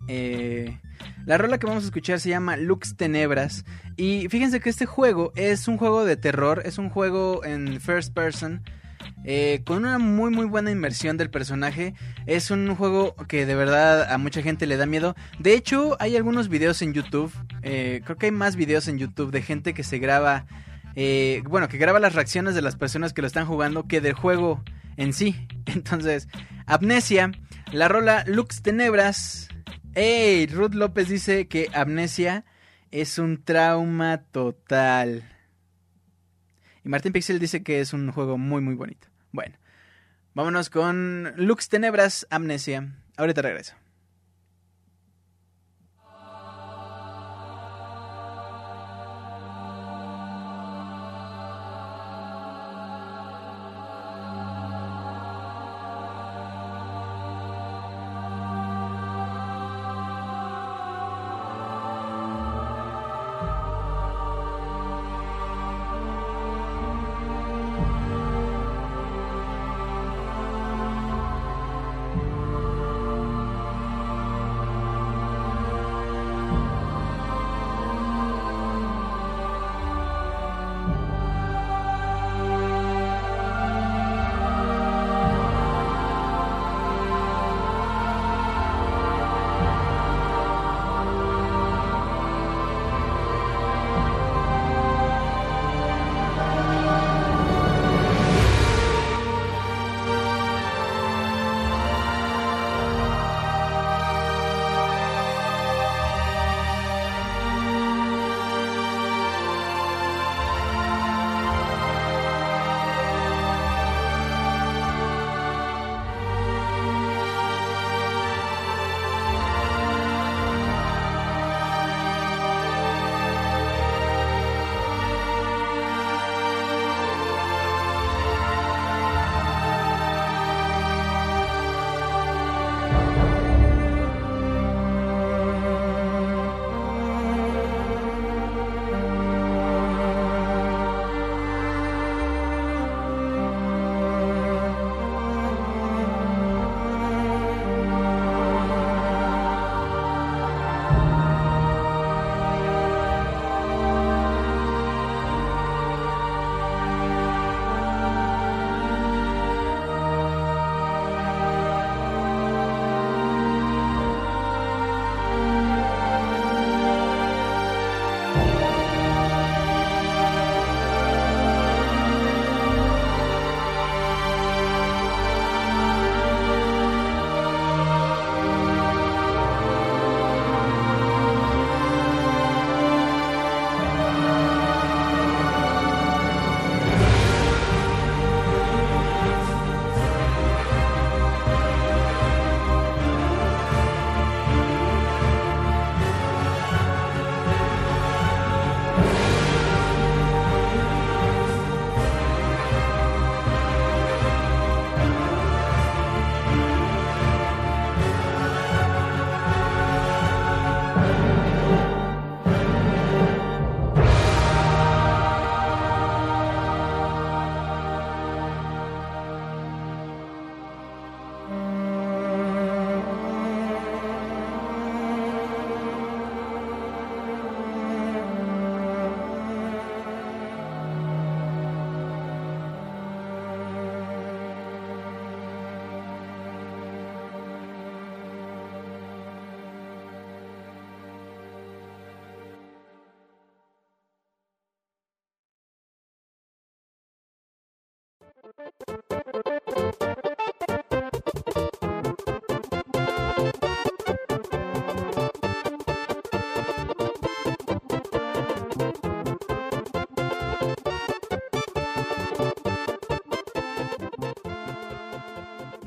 [0.06, 0.78] Eh,
[1.26, 3.64] la rola que vamos a escuchar se llama Lux Tenebras.
[3.96, 8.12] Y fíjense que este juego es un juego de terror, es un juego en first
[8.12, 8.62] person.
[9.24, 11.94] Eh, con una muy muy buena inmersión del personaje.
[12.26, 15.14] Es un juego que de verdad a mucha gente le da miedo.
[15.38, 17.32] De hecho, hay algunos videos en YouTube.
[17.62, 20.46] Eh, creo que hay más videos en YouTube de gente que se graba.
[20.94, 24.14] Eh, bueno, que graba las reacciones de las personas que lo están jugando que del
[24.14, 24.62] juego
[24.96, 25.46] en sí.
[25.66, 26.28] Entonces,
[26.66, 27.32] Amnesia,
[27.72, 29.48] la rola Lux Tenebras.
[29.94, 32.46] Hey, Ruth López dice que Amnesia
[32.90, 35.22] es un trauma total.
[36.82, 39.08] Y Martín Pixel dice que es un juego muy muy bonito.
[39.32, 39.58] Bueno,
[40.32, 42.90] vámonos con Lux Tenebras Amnesia.
[43.18, 43.74] Ahorita regreso.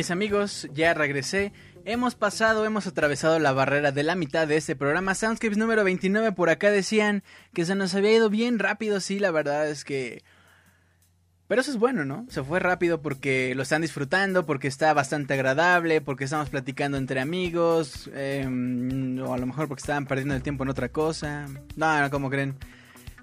[0.00, 1.52] Mis amigos, ya regresé.
[1.84, 5.14] Hemos pasado, hemos atravesado la barrera de la mitad de este programa.
[5.14, 7.22] Soundscapes número 29 por acá decían
[7.52, 9.00] que se nos había ido bien rápido.
[9.00, 10.24] Sí, la verdad es que...
[11.48, 12.24] Pero eso es bueno, ¿no?
[12.30, 17.20] Se fue rápido porque lo están disfrutando, porque está bastante agradable, porque estamos platicando entre
[17.20, 21.46] amigos, em, o a lo mejor porque estaban perdiendo el tiempo en otra cosa.
[21.76, 22.56] No, no, como creen?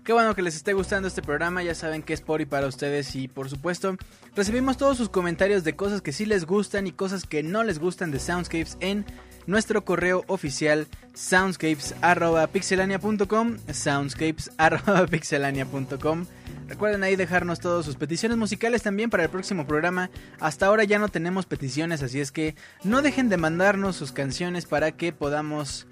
[0.08, 2.68] Qué bueno que les esté gustando este programa, ya saben que es por y para
[2.68, 3.98] ustedes y por supuesto
[4.38, 7.78] recibimos todos sus comentarios de cosas que sí les gustan y cosas que no les
[7.78, 9.06] gustan de Soundscapes en
[9.48, 16.26] nuestro correo oficial soundscapes.pixelania.com soundscapes.pixelania.com
[16.70, 20.10] Recuerden ahí dejarnos todas sus peticiones musicales también para el próximo programa.
[20.40, 22.56] Hasta ahora ya no tenemos peticiones, así es que
[22.86, 25.86] no dejen de mandarnos sus canciones para que podamos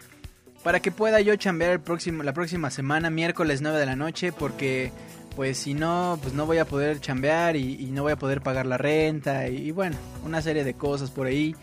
[0.65, 4.31] para que pueda yo chambear el próximo, la próxima semana, miércoles 9 de la noche,
[4.31, 4.91] porque
[5.35, 8.65] pues si no, pues no voy a poder chambear y, no voy a poder pagar
[8.65, 9.95] la renta y, bueno,
[10.25, 11.55] una serie de cosas por ahí.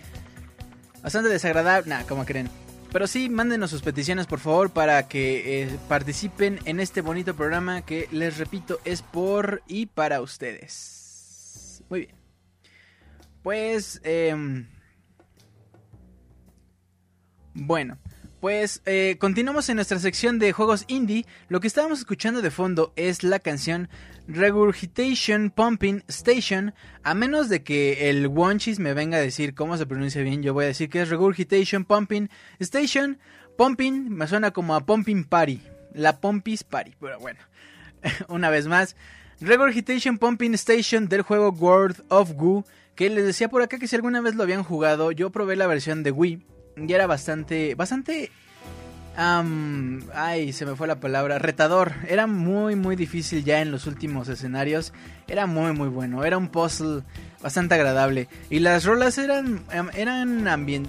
[1.03, 2.49] Bastante desagradable, nada, como creen.
[2.93, 7.83] Pero sí, mándenos sus peticiones por favor para que eh, participen en este bonito programa
[7.83, 11.83] que les repito es por y para ustedes.
[11.91, 12.15] Muy bien.
[13.43, 14.01] Pues...
[14.05, 14.65] Eh,
[17.55, 17.99] bueno,
[18.43, 21.27] pues eh, continuamos en nuestra sección de juegos indie.
[21.49, 23.89] Lo que estábamos escuchando de fondo es la canción
[24.27, 26.75] Regurgitation Pumping Station.
[27.05, 30.55] A menos de que el Wonchis me venga a decir cómo se pronuncia bien, yo
[30.55, 33.21] voy a decir que es Regurgitation Pumping Station.
[33.57, 35.63] Pumping me suena como a Pumping Party.
[35.95, 36.95] La Pompis Party.
[36.99, 37.39] Pero bueno,
[38.29, 38.97] una vez más.
[39.41, 42.65] Regurgitation Pumping Station del juego World of Goo.
[42.97, 45.69] Que les decía por acá que si alguna vez lo habían jugado, yo probé la
[45.69, 48.31] versión de Wii y era bastante, bastante,
[49.17, 51.93] ay, se me fue la palabra, retador.
[52.09, 54.93] Era muy, muy difícil ya en los últimos escenarios.
[55.29, 56.25] Era muy, muy bueno.
[56.25, 57.03] Era un puzzle
[57.43, 58.29] bastante agradable.
[58.51, 59.65] Y las rolas eran,
[59.95, 60.89] eran ambient,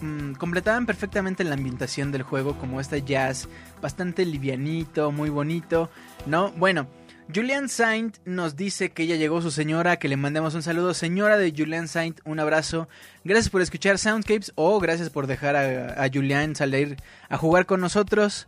[0.00, 3.48] mm, completaban perfectamente la ambientación del juego, como este jazz
[3.80, 5.90] bastante livianito, muy bonito,
[6.26, 6.50] ¿no?
[6.52, 6.86] Bueno.
[7.32, 10.92] Julian Saint nos dice que ya llegó su señora, que le mandemos un saludo.
[10.92, 12.88] Señora de Julian Saint, un abrazo.
[13.24, 16.96] Gracias por escuchar Soundscapes o gracias por dejar a, Julian salir
[17.28, 18.46] a jugar con nosotros.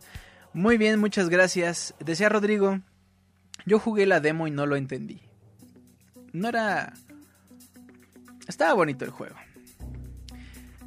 [0.53, 1.95] Muy bien, muchas gracias.
[1.99, 2.79] Decía Rodrigo,
[3.65, 5.21] yo jugué la demo y no lo entendí.
[6.31, 6.93] No era...
[8.47, 9.35] Estaba bonito el juego.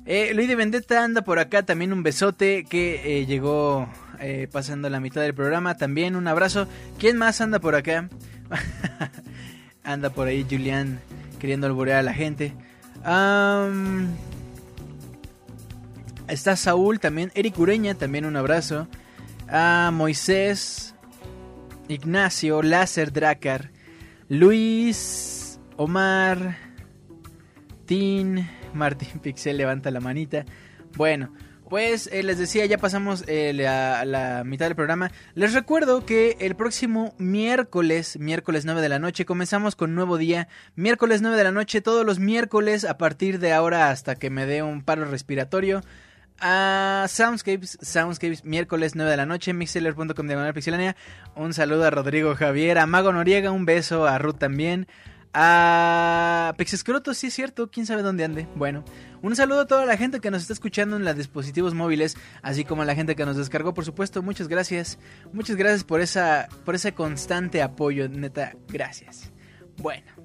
[0.07, 3.89] Eh, Luis de Vendetta anda por acá, también un besote que eh, llegó
[4.21, 5.77] eh, pasando la mitad del programa.
[5.77, 6.67] También un abrazo.
[6.99, 8.09] ¿Quién más anda por acá?
[9.85, 11.01] anda por ahí Julián
[11.39, 12.53] queriendo alborear a la gente.
[16.29, 17.33] está Saúl también.
[17.35, 18.89] Eric Ureña también un abrazo.
[19.49, 20.95] A Moisés.
[21.89, 22.63] Ignacio.
[22.63, 23.71] Láser Dracar.
[24.29, 25.59] Luis.
[25.77, 26.59] Omar.
[27.87, 28.47] Tin.
[28.75, 30.45] Martín Pixel levanta la manita.
[30.97, 31.33] Bueno,
[31.71, 35.13] pues eh, les decía, ya pasamos eh, la, la, mitad del programa.
[35.37, 40.49] Les recuerdo que el próximo miércoles, miércoles 9 de la noche, comenzamos con nuevo día.
[40.75, 44.47] Miércoles 9 de la noche, todos los miércoles, a partir de ahora hasta que me
[44.47, 45.83] dé un paro respiratorio.
[46.41, 50.97] A Soundscapes, Soundscapes, miércoles 9 de la noche, mixeller.com diagonal pixelánea.
[51.37, 54.89] Un saludo a Rodrigo Javier, a Mago Noriega, un beso a Ruth también.
[55.33, 58.49] A Pexescroto, sí es cierto, quién sabe dónde ande.
[58.57, 58.85] Bueno,
[59.23, 62.65] un saludo a toda la gente que nos está escuchando en los dispositivos móviles, así
[62.65, 64.23] como a la gente que nos descargó, por supuesto.
[64.23, 64.99] Muchas gracias.
[65.33, 69.33] Muchas gracias por esa por ese constante apoyo, neta, gracias.
[69.77, 70.20] Bueno,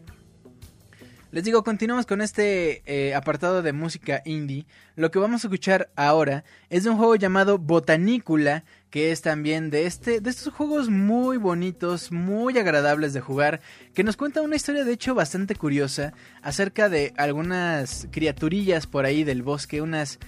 [1.36, 4.66] les digo, continuamos con este eh, apartado de música indie.
[4.96, 9.70] Lo que vamos a escuchar ahora es de un juego llamado Botanícula, que es también
[9.70, 13.60] de este, de estos juegos muy bonitos, muy agradables de jugar,
[13.94, 19.26] que nos cuenta una historia de hecho bastante curiosa acerca de algunas criaturillas por ahí
[19.26, 20.20] del bosque, unas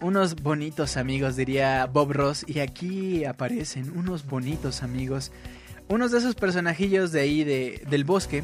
[0.00, 5.30] unos bonitos amigos, diría Bob Ross, y aquí aparecen unos bonitos amigos,
[5.86, 8.42] unos de esos personajillos de ahí de, del bosque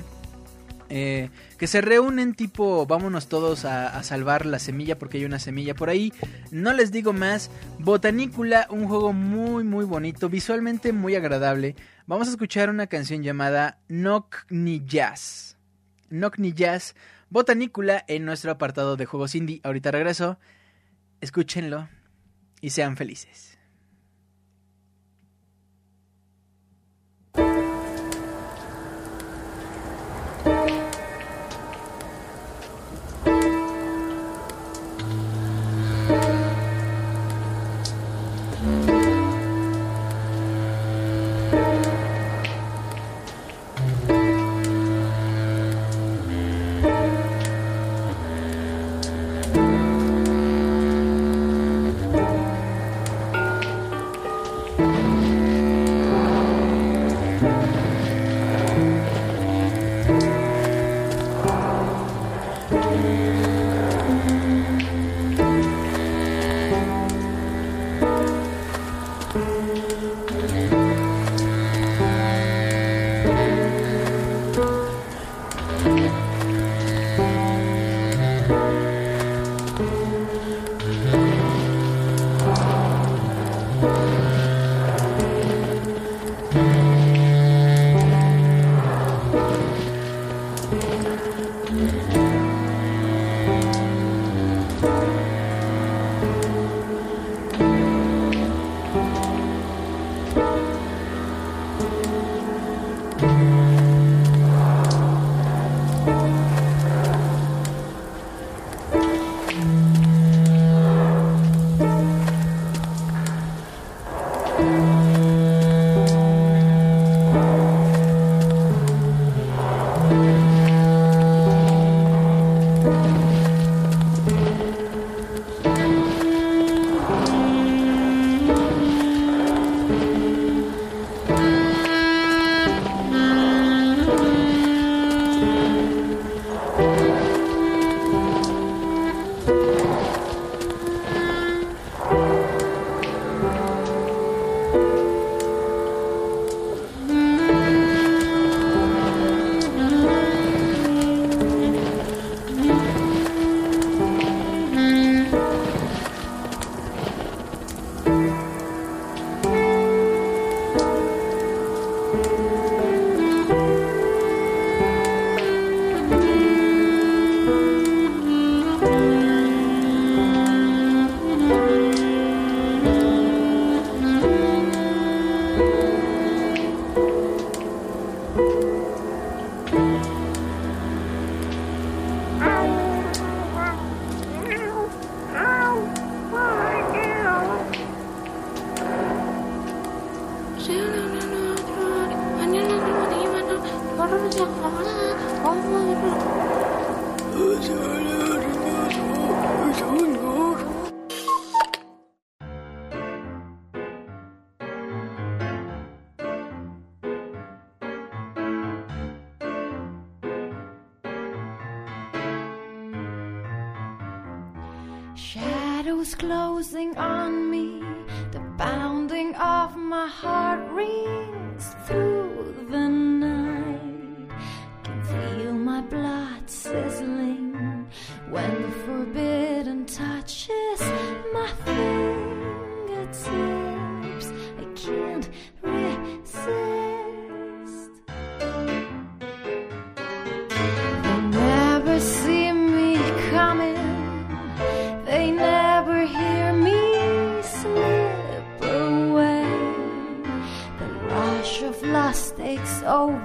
[0.96, 5.74] eh, que se reúnen tipo vámonos todos a, salvar la semilla porque hay una semilla
[5.74, 6.12] por ahí.
[6.52, 7.50] No les digo más.
[7.80, 11.74] Botanícula, un juego muy muy bonito, visualmente muy agradable.
[12.06, 15.58] Vamos a escuchar una canción llamada Knock Ni Jazz.
[16.10, 16.94] Knock Ni Jazz,
[17.28, 19.60] Botanícula en nuestro apartado de juegos indie.
[19.64, 20.38] Ahorita regreso.
[21.20, 21.88] Escúchenlo
[22.60, 23.53] y sean felices.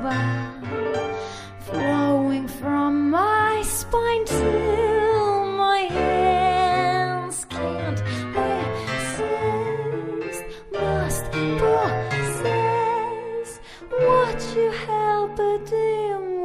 [0.10, 1.16] Over,
[1.60, 8.02] flowing from my spine till my hands can't
[8.36, 10.44] resist.
[10.72, 11.32] Must
[11.62, 15.72] possess what you held but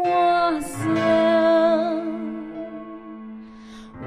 [0.05, 0.99] wasn't.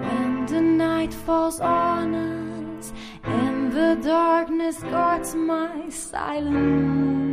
[0.02, 2.94] When the night falls on us
[3.24, 7.27] and the darkness guards my silence,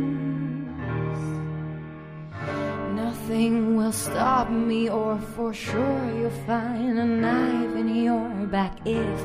[3.35, 9.19] nothing will stop me, or for sure you'll find a knife in your back if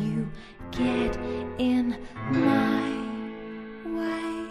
[0.00, 0.28] you
[0.72, 1.16] get
[1.58, 1.96] in
[2.30, 2.90] my
[3.86, 4.48] way.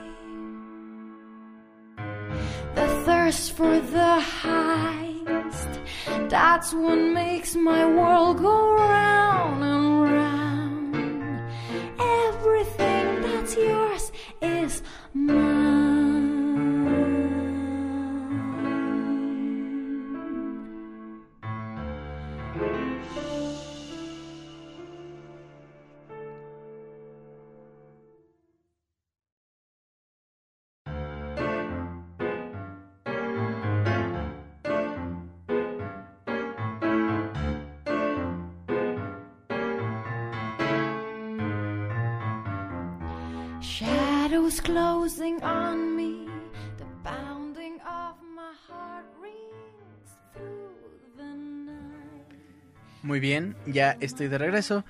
[2.76, 5.68] The thirst for the highest,
[6.30, 10.01] that's what makes my world go round and round.
[53.04, 54.86] Muy bien, ya estoy de regreso.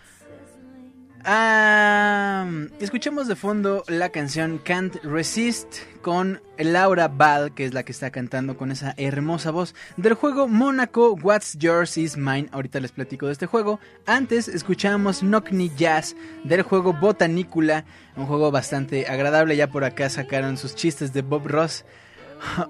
[1.24, 2.48] Ah,
[2.80, 8.10] escuchemos de fondo la canción Can't Resist con Laura Ball, que es la que está
[8.10, 12.50] cantando con esa hermosa voz del juego Monaco What's Yours Is Mine.
[12.52, 13.80] Ahorita les platico de este juego.
[14.08, 19.56] Antes escuchamos Knockney Jazz del juego Botanicula, un juego bastante agradable.
[19.56, 21.86] Ya por acá sacaron sus chistes de Bob Ross.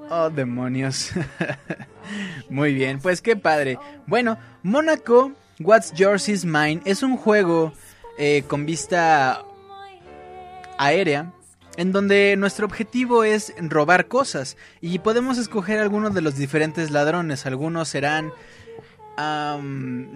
[0.10, 1.12] Oh, demonios.
[2.50, 3.80] Muy bien, pues qué padre.
[4.06, 5.32] Bueno, Monaco
[5.62, 7.72] What's Yours Is Mine es un juego
[8.18, 9.46] eh, con vista
[10.78, 11.34] aérea
[11.78, 17.46] en donde nuestro objetivo es robar cosas y podemos escoger algunos de los diferentes ladrones.
[17.46, 18.32] Algunos serán...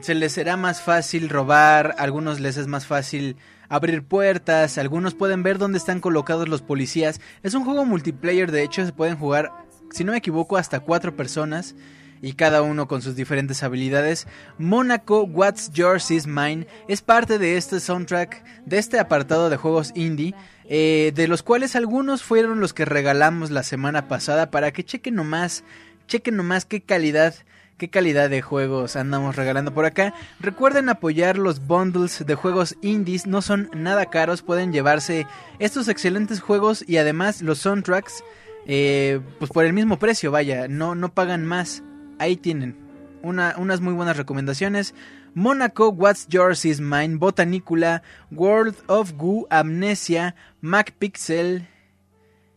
[0.01, 3.37] se les será más fácil robar, algunos les es más fácil
[3.69, 7.21] abrir puertas, algunos pueden ver dónde están colocados los policías.
[7.41, 9.51] Es un juego multiplayer, de hecho se pueden jugar,
[9.91, 11.75] si no me equivoco, hasta cuatro personas
[12.21, 14.27] y cada uno con sus diferentes habilidades.
[14.57, 19.91] Monaco What's Yours Is Mine es parte de este soundtrack, de este apartado de juegos
[19.95, 20.33] indie,
[20.67, 25.15] eh, de los cuales algunos fueron los que regalamos la semana pasada para que chequen
[25.15, 25.63] nomás,
[26.07, 27.35] chequen nomás qué calidad.
[27.77, 30.13] Qué calidad de juegos andamos regalando por acá.
[30.39, 35.27] Recuerden apoyar los bundles de juegos indies, no son nada caros, pueden llevarse
[35.59, 38.23] estos excelentes juegos y además los soundtracks,
[38.65, 41.83] eh, pues por el mismo precio, vaya, no, no pagan más
[42.19, 42.77] ahí tienen
[43.21, 44.93] una- unas muy buenas recomendaciones.
[45.33, 48.01] Monaco, What's Yours is Mine, Botanicula,
[48.31, 51.67] World of Goo, Amnesia, MacPixel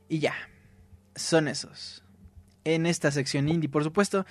[0.08, 0.34] y ya.
[1.16, 2.04] Son esos.
[2.64, 4.26] En esta sección indie, por supuesto.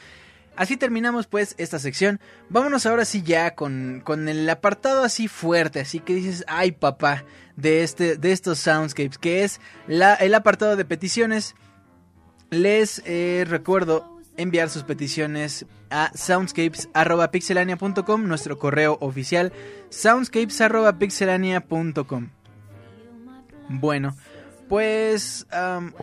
[0.56, 2.20] Así terminamos pues esta sección.
[2.50, 7.26] Vámonos ahora sí ya con, con el apartado así fuerte, así que dices, ay papá,
[7.56, 11.54] de, este, de estos soundscapes, que es el apartado de peticiones.
[12.50, 19.52] Les eh, recuerdo enviar sus peticiones a soundscapes.pixelania.com, nuestro correo oficial,
[19.90, 22.30] soundscapes.pixelania.com.
[23.70, 24.16] Bueno,
[24.70, 25.46] pues,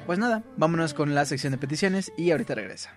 [0.06, 2.90] pues nada, vámonos con la sección de peticiones y ahorita regresa.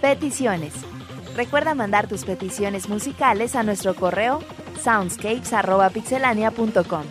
[0.00, 0.72] Peticiones.
[1.38, 4.40] Recuerda mandar tus peticiones musicales a nuestro correo
[4.82, 7.04] soundscapes.pixelania.com.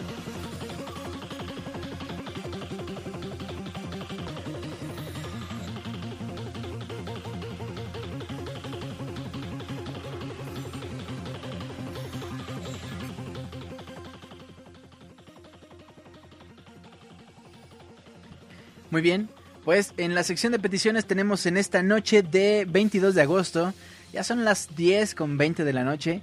[18.90, 19.30] Muy bien,
[19.64, 23.74] pues en la sección de peticiones tenemos en esta noche de 22 de agosto,
[24.14, 26.22] ya son las 10 con 20 de la noche.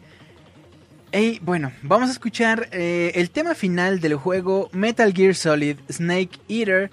[1.12, 6.40] Y bueno, vamos a escuchar eh, el tema final del juego Metal Gear Solid Snake
[6.48, 6.90] Eater.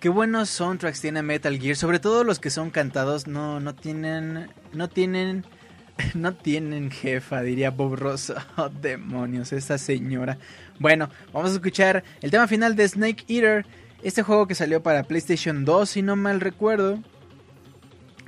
[0.00, 4.50] Qué buenos soundtracks tiene Metal Gear, sobre todo los que son cantados, no, no tienen,
[4.74, 5.46] no tienen,
[6.14, 8.34] no tienen jefa, diría Bob Ross.
[8.58, 10.36] Oh, demonios, esa señora.
[10.78, 13.64] Bueno, vamos a escuchar el tema final de Snake Eater.
[14.02, 16.98] Este juego que salió para PlayStation 2, si no mal recuerdo.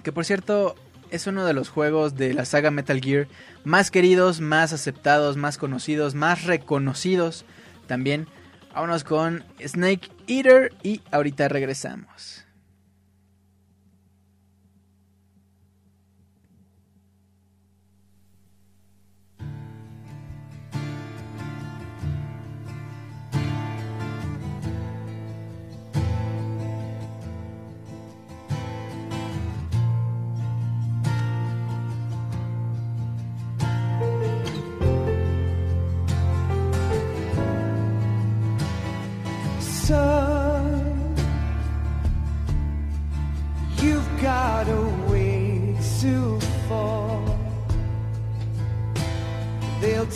[0.02, 0.76] Que por cierto,
[1.10, 3.28] es uno de los juegos de la saga Metal Gear
[3.64, 7.44] más queridos, más aceptados, más conocidos, más reconocidos
[7.86, 8.26] también.
[8.74, 12.45] Vámonos con Snake Eater y ahorita regresamos.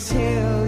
[0.09, 0.60] till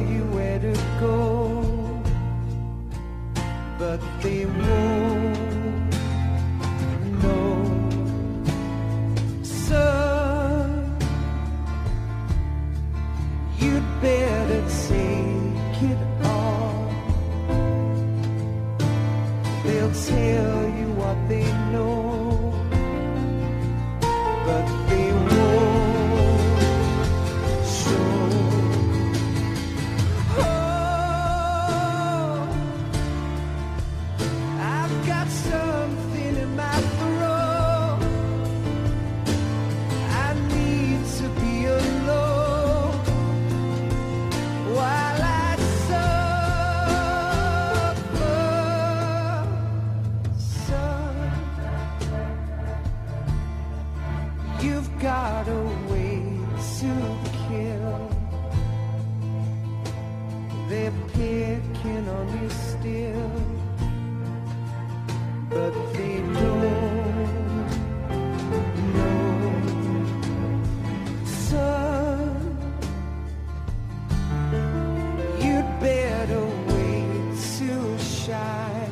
[78.34, 78.92] shine.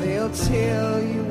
[0.00, 1.25] They'll tell you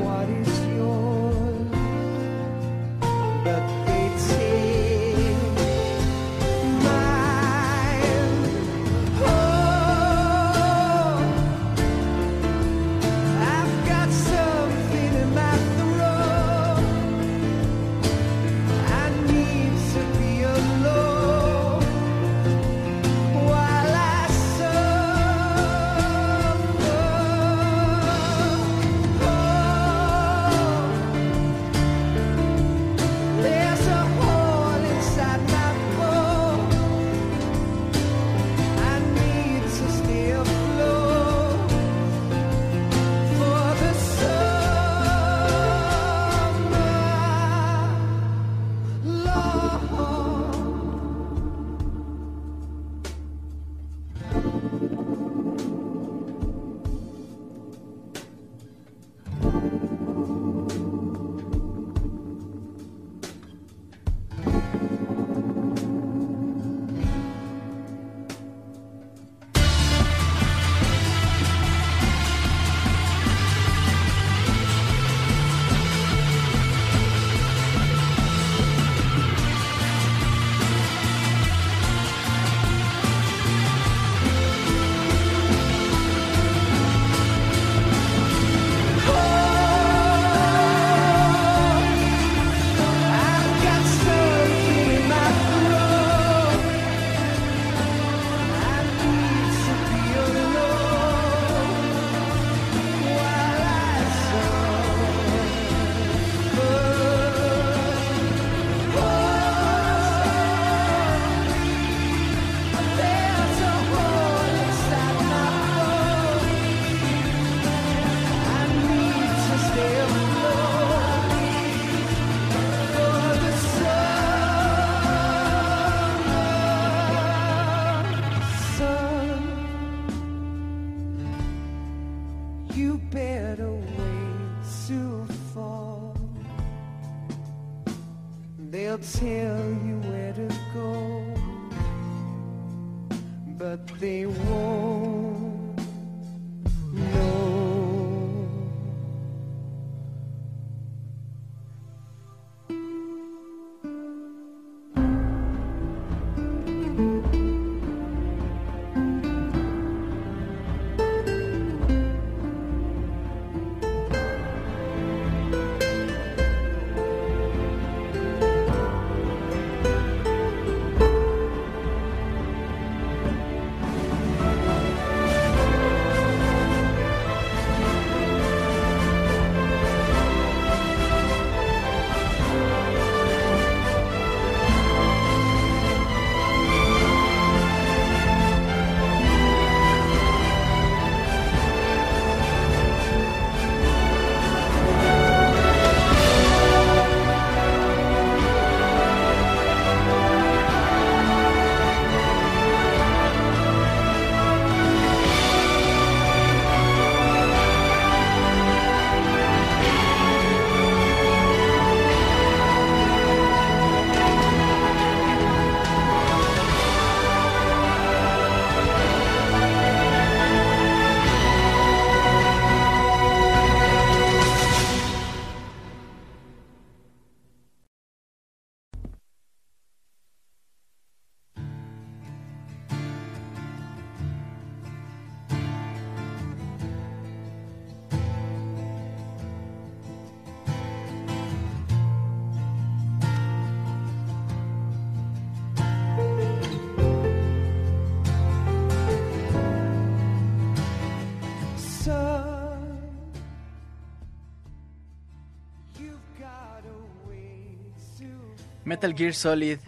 [258.95, 259.79] Metal Gear Solid.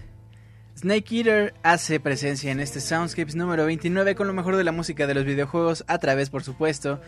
[0.76, 5.08] Snake Eater hace presencia en este Soundscapes número 29 con lo mejor de la música
[5.08, 7.00] de los videojuegos a través, por supuesto,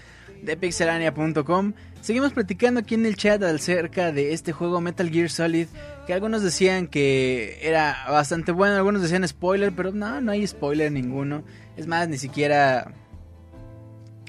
[0.42, 1.74] de pixelania.com.
[2.00, 5.68] Seguimos platicando aquí en el chat acerca de este juego Metal Gear Solid,
[6.08, 10.94] que algunos decían que era bastante bueno, algunos decían spoiler, pero no, no hay spoiler
[10.94, 11.44] ninguno.
[11.76, 12.94] Es más, ni siquiera...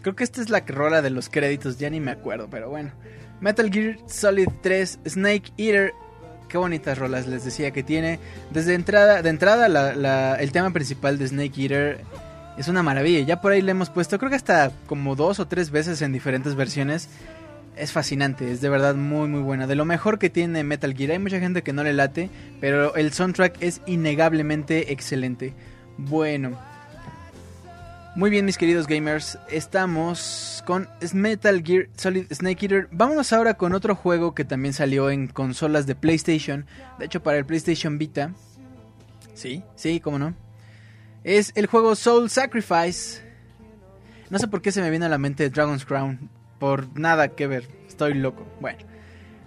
[0.02, 2.90] Creo que esta es la rola de los créditos, ya ni me acuerdo, pero bueno.
[3.40, 5.92] Metal Gear Solid 3 Snake Eater
[6.50, 8.18] qué bonitas rolas les decía que tiene.
[8.50, 12.00] Desde entrada, de entrada, el tema principal de Snake Eater
[12.58, 13.20] es una maravilla.
[13.20, 16.12] Ya por ahí le hemos puesto, creo que hasta como dos o tres veces en
[16.12, 17.08] diferentes versiones.
[17.76, 19.66] Es fascinante, es de verdad muy muy buena.
[19.66, 21.12] De lo mejor que tiene Metal Gear.
[21.12, 22.28] Hay mucha gente que no le late,
[22.60, 25.54] pero el soundtrack es innegablemente excelente.
[25.96, 26.58] Bueno.
[28.16, 32.88] Muy bien, mis queridos gamers, estamos con Metal Gear Solid Snake Eater.
[32.90, 36.66] Vámonos ahora con otro juego que también salió en consolas de PlayStation.
[36.98, 38.34] De hecho, para el PlayStation Vita.
[39.34, 40.34] Sí, sí, cómo no.
[41.22, 43.22] Es el juego Soul Sacrifice.
[44.28, 46.30] No sé por qué se me viene a la mente Dragon's Crown.
[46.58, 48.44] Por nada que ver, estoy loco.
[48.60, 48.89] Bueno.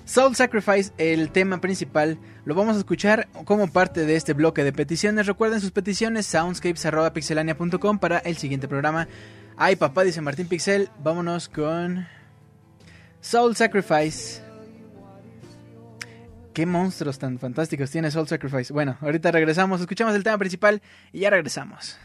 [0.06, 4.74] Soul Sacrifice, el tema principal, lo vamos a escuchar como parte de este bloque de
[4.74, 5.28] peticiones.
[5.28, 9.08] Recuerden sus peticiones, soundscapes.pixelania.com para el siguiente programa.
[9.56, 12.06] Ay, papá, dice Martín Pixel, vámonos con
[13.22, 14.42] Soul Sacrifice.
[16.54, 18.74] Qué monstruos tan fantásticos tiene Soul Sacrifice.
[18.74, 20.82] Bueno, ahorita regresamos, escuchamos el tema principal
[21.14, 21.98] y ya regresamos.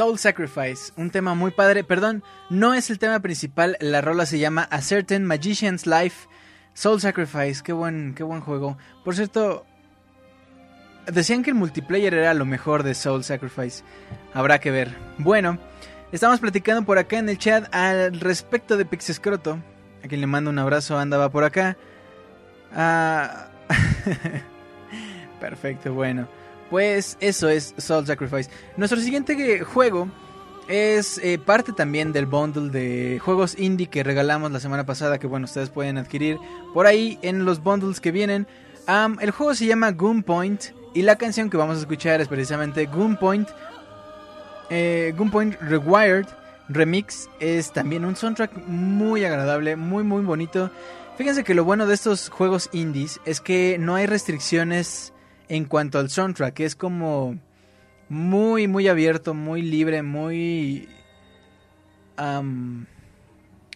[0.00, 1.84] Soul Sacrifice, un tema muy padre.
[1.84, 3.76] Perdón, no es el tema principal.
[3.80, 6.26] La rola se llama A Certain Magician's Life.
[6.72, 8.78] Soul Sacrifice, qué buen, qué buen juego.
[9.04, 9.66] Por cierto,
[11.04, 13.84] decían que el multiplayer era lo mejor de Soul Sacrifice.
[14.32, 14.96] Habrá que ver.
[15.18, 15.58] Bueno,
[16.12, 19.58] estamos platicando por acá en el chat al respecto de Pixescroto.
[20.02, 21.76] A quien le mando un abrazo, andaba por acá.
[22.74, 23.48] Ah,
[25.40, 26.26] Perfecto, bueno.
[26.70, 28.48] Pues eso es Soul Sacrifice.
[28.76, 30.08] Nuestro siguiente juego
[30.68, 35.26] es eh, parte también del bundle de juegos indie que regalamos la semana pasada, que
[35.26, 36.38] bueno, ustedes pueden adquirir
[36.72, 38.46] por ahí en los bundles que vienen.
[39.20, 43.48] el juego se llama Gunpoint y la canción que vamos a escuchar es precisamente Gunpoint.
[44.70, 46.26] Eh, Gunpoint Rewired
[46.68, 50.70] Remix es también un soundtrack muy agradable, muy muy bonito.
[51.18, 55.12] Fíjense que lo bueno de estos juegos indies es que no hay restricciones
[55.50, 56.60] en cuanto al soundtrack.
[56.60, 57.38] Es como
[58.08, 60.88] muy, muy abierto, muy libre, muy...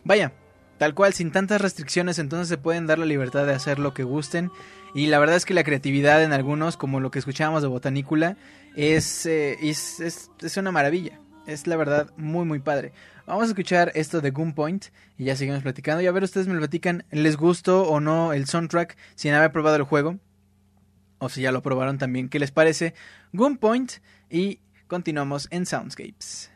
[0.05, 0.33] vaya,
[0.79, 4.05] tal cual, sin tantas restricciones, entonces se pueden dar la libertad de hacer lo que
[4.05, 4.51] gusten.
[4.95, 8.37] Y la verdad es que la creatividad en algunos, como lo que escuchábamos de Botanícula,
[8.77, 11.19] es, eh, es, es, es, una maravilla.
[11.49, 12.93] Es la verdad muy, muy padre.
[13.27, 14.87] Vamos a escuchar esto de Gunpoint
[15.19, 16.03] y ya seguimos platicando.
[16.03, 19.51] Y a ver, ustedes me lo platican, ¿les gustó o no el soundtrack sin haber
[19.51, 20.21] probado el juego?
[21.25, 22.95] O si ya lo probaron también, ¿qué les parece?
[23.33, 23.95] Gunpoint
[24.31, 26.54] y continuamos en Soundscapes.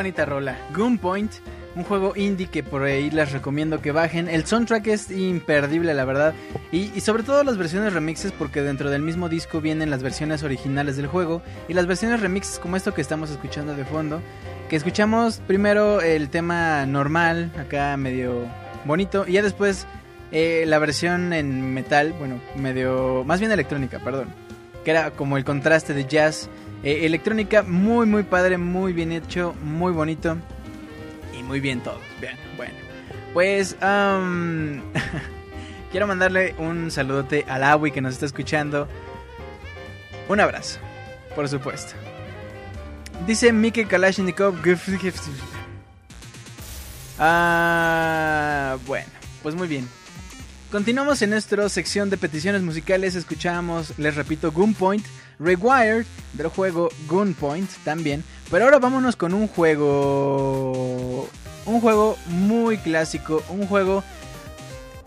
[0.00, 0.56] Bonita rola.
[0.74, 1.30] Gunpoint,
[1.76, 4.30] un juego indie que por ahí les recomiendo que bajen.
[4.30, 6.32] El soundtrack es imperdible, la verdad.
[6.72, 10.96] Y, sobre todo las versiones remixes, porque dentro del mismo disco vienen las versiones originales
[10.96, 11.42] del juego.
[11.68, 14.22] Y las versiones remixes, como esto que estamos escuchando de fondo.
[14.70, 18.46] Que escuchamos primero el tema normal, acá medio
[18.86, 19.26] bonito.
[19.28, 19.86] Y ya después
[20.32, 23.22] eh, la versión en metal, bueno, medio.
[23.26, 24.28] Más bien electrónica, perdón.
[24.82, 26.48] Que era como el contraste de jazz.
[26.82, 30.36] Eh, electrónica muy, muy padre, muy bien hecho, muy bonito.
[31.38, 32.00] Y muy bien todos.
[32.20, 32.74] Bien, bueno.
[33.32, 33.76] Pues,
[35.90, 38.88] quiero mandarle un saludote al Awi que nos está escuchando.
[40.28, 40.80] Un abrazo,
[41.34, 41.94] por supuesto.
[43.26, 44.56] Dice Mike Kalashnikov.
[47.18, 49.08] Ah, bueno,
[49.42, 49.86] pues muy bien.
[50.70, 53.16] Continuamos en nuestra sección de peticiones musicales.
[53.16, 55.04] Escuchamos, les repito, Gunpoint,
[55.40, 58.22] Rewired del juego Gunpoint también.
[58.52, 61.28] Pero ahora vámonos con un juego.
[61.66, 63.42] Un juego muy clásico.
[63.48, 64.04] Un juego.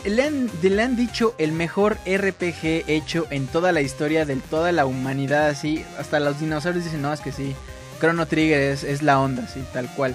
[0.04, 0.50] Le han,
[0.80, 5.48] han dicho el mejor RPG hecho en toda la historia de toda la humanidad.
[5.48, 7.56] Así, hasta los dinosaurios dicen: No, es que sí.
[8.00, 10.14] Chrono Trigger es, es la onda, sí, tal cual.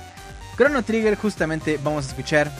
[0.57, 2.51] Chrono Trigger, justamente vamos a escuchar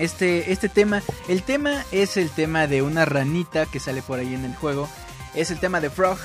[0.00, 1.02] este, este tema.
[1.28, 4.88] El tema es el tema de una ranita que sale por ahí en el juego.
[5.34, 6.18] Es el tema de Frog.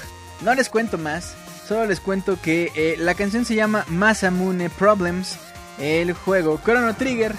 [0.44, 1.36] No les cuento más.
[1.68, 5.38] Solo les cuento que eh, la canción se llama Masamune Problems.
[5.80, 7.36] El juego Chrono Trigger.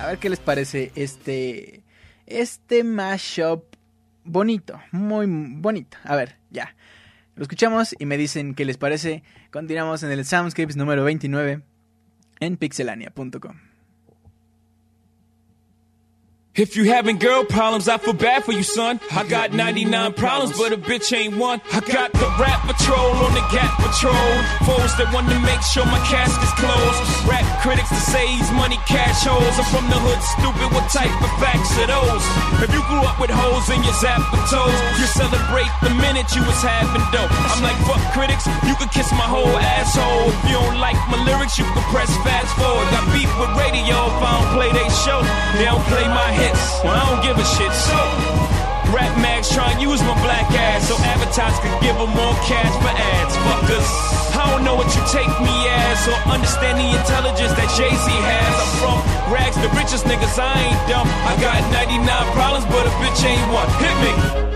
[0.00, 1.82] A ver qué les parece este.
[2.26, 3.64] Este mashup
[4.24, 4.80] bonito.
[4.92, 5.96] Muy bonito.
[6.04, 6.74] A ver, ya.
[7.34, 9.22] Lo escuchamos y me dicen qué les parece.
[9.50, 11.62] Continuamos en el Soundscapes número 29
[12.40, 13.65] en pixelania.com.
[16.56, 18.98] If you having girl problems, I feel bad for you, son.
[19.12, 21.60] I got 99 problems, but a bitch ain't one.
[21.68, 24.32] I got the rap patrol on the gap patrol.
[24.64, 27.00] Foes that want to make sure my casket's closed.
[27.28, 29.52] Rap critics to say he's money cash holes.
[29.60, 30.72] I'm from the hood, stupid.
[30.72, 32.24] What type of facts are those?
[32.64, 36.40] If you grew up with hoes in your zapper toes, you celebrate the minute you
[36.40, 37.28] was having dope.
[37.52, 40.32] I'm like, fuck critics, you could kiss my whole asshole.
[40.32, 42.88] If you don't like my lyrics, you can press fast forward.
[42.96, 45.20] Got beef with radio if I don't play they show.
[45.60, 46.32] They don't play my
[46.84, 47.72] Well, I don't give a shit.
[47.72, 47.98] So,
[48.92, 52.74] rap mags try to use my black ass so advertisers can give them more cash
[52.82, 53.34] for ads.
[53.46, 53.88] Fuckers.
[54.36, 58.06] I don't know what you take me as or understand the intelligence that Jay Z
[58.12, 58.52] has.
[58.60, 58.98] I'm from
[59.32, 60.36] rags, the richest niggas.
[60.36, 61.08] I ain't dumb.
[61.24, 62.04] I got 99
[62.36, 63.68] problems, but a bitch ain't one.
[63.80, 64.55] Hit me.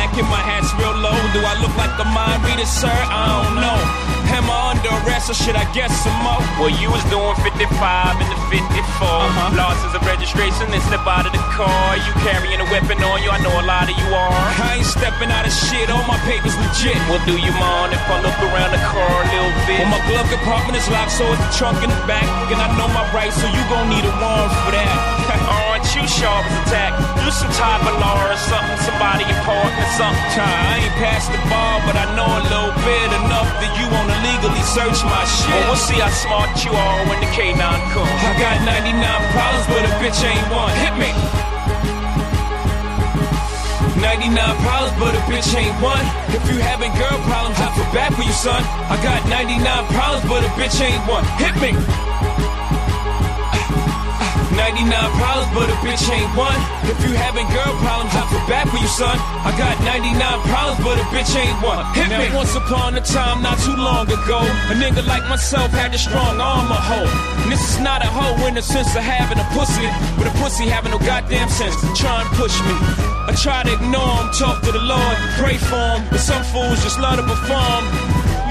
[0.09, 1.13] and my hat's real low.
[1.29, 2.89] Do I look like a mind reader, sir?
[2.89, 3.77] I don't know.
[4.31, 6.39] Am I under arrest or should I guess some more?
[6.57, 7.67] Well, you was doing 55
[8.17, 8.63] in the 54.
[8.63, 9.59] Uh-huh.
[9.59, 11.99] Losses of registration and step out of the car.
[11.99, 14.41] You carrying a weapon on you, I know a lot of you are.
[14.65, 16.97] I ain't stepping out of shit, all my papers legit.
[17.11, 19.83] Well, do you mind if I look around the car a little bit?
[19.83, 22.25] Well, my glove compartment is locked, so it's the trunk in the back.
[22.49, 25.59] And I know my rights, so you gon' need a warrant for that.
[26.01, 26.97] You sharp as attack?
[27.21, 30.17] You some type of law or something, somebody important or something.
[30.41, 34.17] I ain't past the bar, but I know a little bit enough that you wanna
[34.25, 35.53] legally search my shit.
[35.53, 37.53] Well, we'll see how smart you are when the K9
[37.93, 38.09] comes.
[38.25, 38.97] I got 99
[39.29, 40.73] problems, but a bitch ain't one.
[40.81, 41.13] Hit me.
[44.01, 46.01] 99 problems, but a bitch ain't one.
[46.33, 48.57] If you having girl problems, I feel bad for you, son.
[48.89, 49.61] I got 99
[49.93, 51.21] problems, but a bitch ain't one.
[51.37, 52.10] Hit me.
[54.55, 54.87] 99
[55.17, 56.59] problems, but a bitch ain't one.
[56.87, 59.17] If you having girl problems, I feel bad for you, son.
[59.47, 60.17] I got 99
[60.47, 61.83] problems, but a bitch ain't one.
[61.93, 62.27] Hit now, me.
[62.35, 64.39] Once upon a time, not too long ago,
[64.71, 67.09] a nigga like myself had a strong arm, a hoe.
[67.43, 69.87] And this is not a hoe in the sense of having a pussy,
[70.17, 71.75] but a pussy having no goddamn sense.
[71.99, 72.75] Try and push me.
[73.27, 76.81] I try to ignore him, talk to the Lord, pray for him, but some fools
[76.83, 77.85] just love to perform.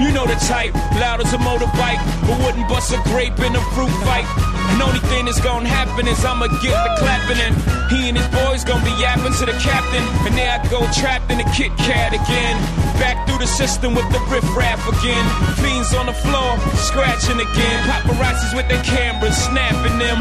[0.01, 3.61] You know the type, loud as a motorbike, but wouldn't bust a grape in a
[3.75, 4.25] fruit fight.
[4.69, 7.55] And only thing that's gonna happen is I'ma get the clapping and
[7.91, 10.03] he and his boys gonna be yapping to the captain.
[10.25, 12.55] And there I go trapped in the Kit Kat again.
[13.01, 15.25] Back through the system with the riff raff again.
[15.57, 17.77] Fiends on the floor, scratching again.
[17.89, 20.19] Paparazzis with their cameras, snapping them.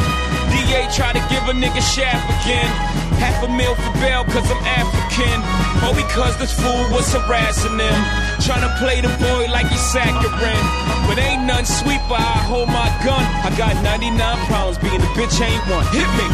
[0.51, 3.00] DA try to give a nigga shaft again.
[3.21, 5.39] Half a meal for bail cause I'm African.
[5.85, 7.99] Or because this fool was harassing them.
[8.41, 10.67] Trying to play the boy like he's saccharine.
[11.07, 13.21] But ain't none sweet, but I hold my gun.
[13.45, 14.17] I got 99
[14.49, 15.85] problems being a bitch ain't one.
[15.93, 16.29] Hit me.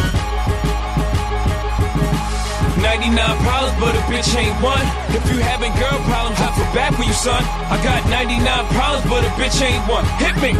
[2.81, 4.85] 99 problems, but a bitch ain't one.
[5.11, 7.43] If you having girl problems, I feel bad for you, son.
[7.67, 8.39] I got 99
[8.71, 10.05] problems, but a bitch ain't one.
[10.23, 10.53] Hit me.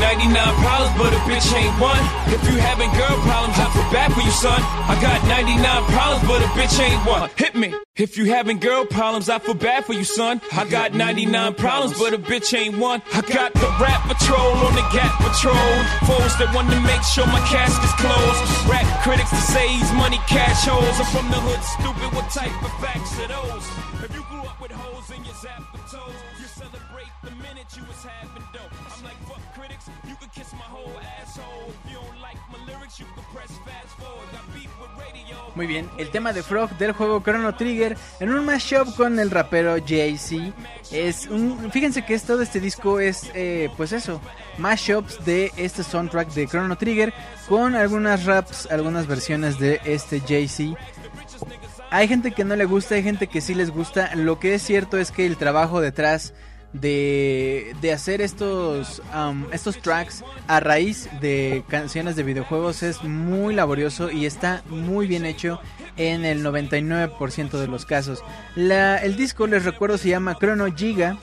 [0.00, 0.32] 99
[0.64, 2.00] problems, but a bitch ain't one.
[2.32, 4.60] If you having girl problems, I feel bad for you, son.
[4.88, 7.30] I got 99 problems, but a bitch ain't one.
[7.36, 7.74] Hit me.
[7.96, 10.40] If you having girl problems, I feel bad for you, son.
[10.52, 13.02] I got 99 problems, but a bitch ain't one.
[13.12, 15.70] I got the rap patrol on the gap patrol.
[16.08, 18.40] Foes that want to make sure my casket's closed.
[18.72, 20.96] Rap critics to say he's money cash holes.
[20.96, 22.08] I'm from the hood, stupid.
[22.16, 23.64] What type of facts are those?
[24.00, 26.39] If you grew up with holes in your zapper toes,
[27.22, 28.72] the minute you was having dope.
[28.92, 31.72] I'm like, fuck critics, you can kiss my whole asshole.
[31.88, 34.28] You don't like my lyrics, you can press fast forward.
[34.80, 35.36] With radio.
[35.54, 39.30] Muy bien, el tema de Frog del juego Chrono Trigger en un mashup con el
[39.30, 40.52] rapero Jay-Z.
[40.90, 44.20] Es un, fíjense que todo este disco es, eh, pues eso,
[44.58, 47.12] mashups de este soundtrack de Chrono Trigger
[47.48, 50.78] con algunas raps, algunas versiones de este Jay-Z.
[51.90, 54.14] Hay gente que no le gusta, hay gente que sí les gusta.
[54.14, 56.32] Lo que es cierto es que el trabajo detrás
[56.72, 59.02] de, de hacer estos,
[59.52, 65.26] estos tracks a raíz de canciones de videojuegos es muy laborioso y está muy bien
[65.26, 65.60] hecho
[65.96, 68.22] en el 99% de los casos.
[68.54, 71.18] La, el disco, les recuerdo, se llama Chrono Giga,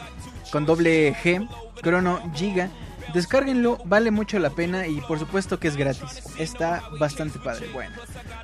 [0.51, 1.47] con doble G,
[1.81, 2.69] Chrono Giga.
[3.13, 6.23] Descárguenlo, vale mucho la pena y por supuesto que es gratis.
[6.37, 7.69] Está bastante padre.
[7.73, 7.95] Bueno,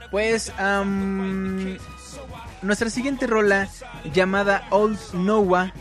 [0.10, 0.54] pues
[2.62, 3.68] nuestra siguiente rola
[4.14, 5.74] llamada Old Noah.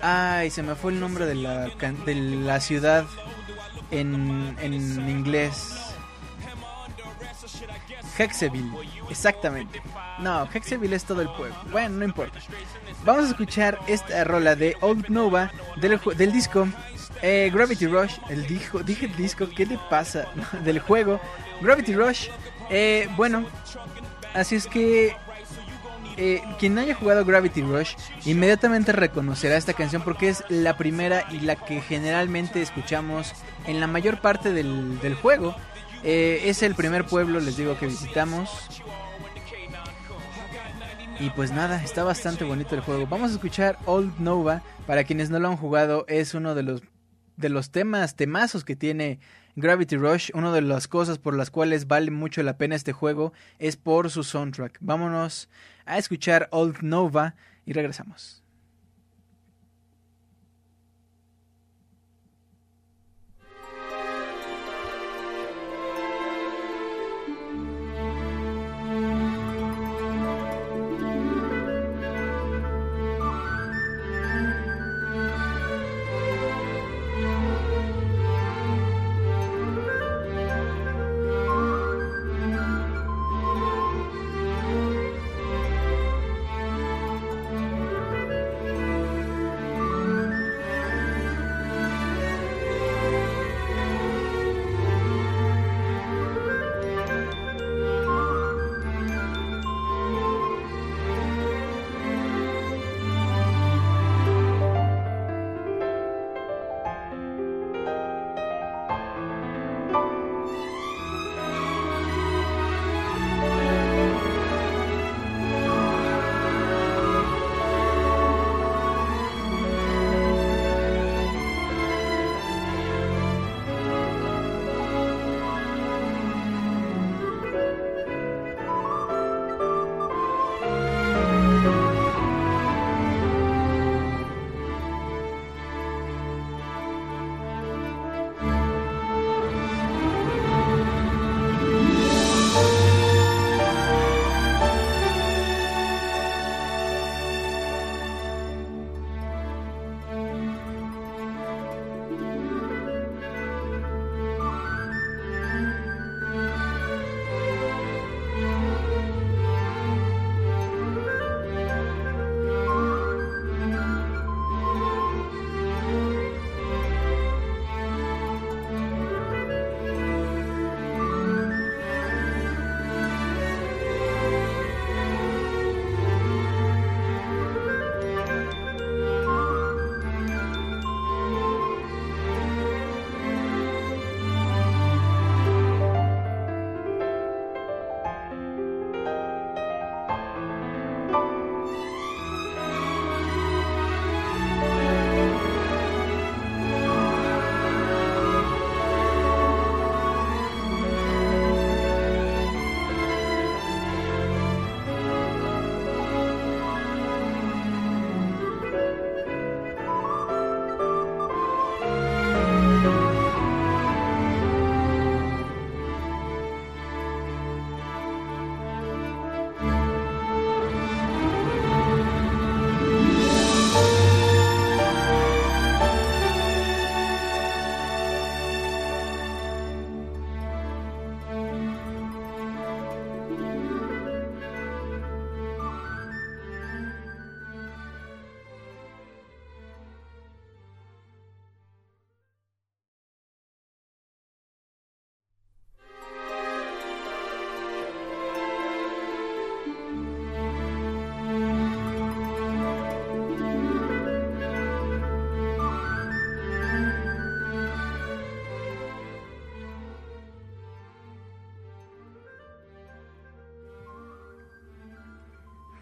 [0.00, 1.68] Ay, se me fue el nombre de la,
[2.04, 3.04] de la ciudad
[3.90, 5.88] en, en inglés.
[8.18, 8.72] Hexeville,
[9.10, 9.80] exactamente.
[10.18, 11.56] No, Hexeville es todo el pueblo.
[11.70, 12.38] Bueno, no importa.
[13.04, 16.66] Vamos a escuchar esta rola de Old Nova del, del disco
[17.22, 18.18] eh, Gravity Rush.
[18.28, 20.26] El disco, dije el disco, ¿qué le pasa?
[20.64, 21.20] del juego
[21.60, 22.28] Gravity Rush.
[22.70, 23.46] Eh, bueno,
[24.34, 25.16] así es que
[26.20, 31.38] eh, quien haya jugado Gravity Rush inmediatamente reconocerá esta canción porque es la primera y
[31.38, 33.32] la que generalmente escuchamos
[33.68, 35.54] en la mayor parte del, juego.
[36.02, 38.50] Eh, es el primer pueblo, les digo, que visitamos.
[41.20, 43.06] Y pues nada, está bastante bonito el juego.
[43.06, 44.62] Vamos a escuchar Old Nova.
[44.88, 46.82] Para quienes no lo han jugado, es uno de los,
[47.36, 49.20] de los temas, temazos que tiene
[49.54, 50.30] Gravity Rush.
[50.34, 54.10] Una de las cosas por las cuales vale mucho la pena este juego es por
[54.10, 54.78] su soundtrack.
[54.80, 55.48] Vámonos
[55.88, 57.34] a escuchar Old Nova
[57.64, 58.42] y regresamos.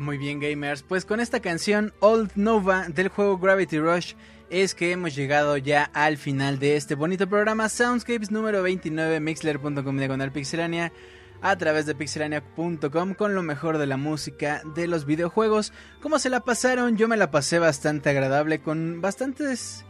[0.06, 0.84] Muy bien, gamers.
[0.84, 4.14] Pues con esta canción Old Nova del juego Gravity Rush
[4.50, 9.98] es que hemos llegado ya al final de este bonito programa Soundscapes número 29 mixler.com
[9.98, 10.92] diagonal pixelania
[11.42, 15.72] a través de pixelania.com con lo mejor de la música de los videojuegos.
[16.00, 16.96] ¿Cómo se la pasaron?
[16.96, 19.84] Yo me la pasé bastante agradable con bastantes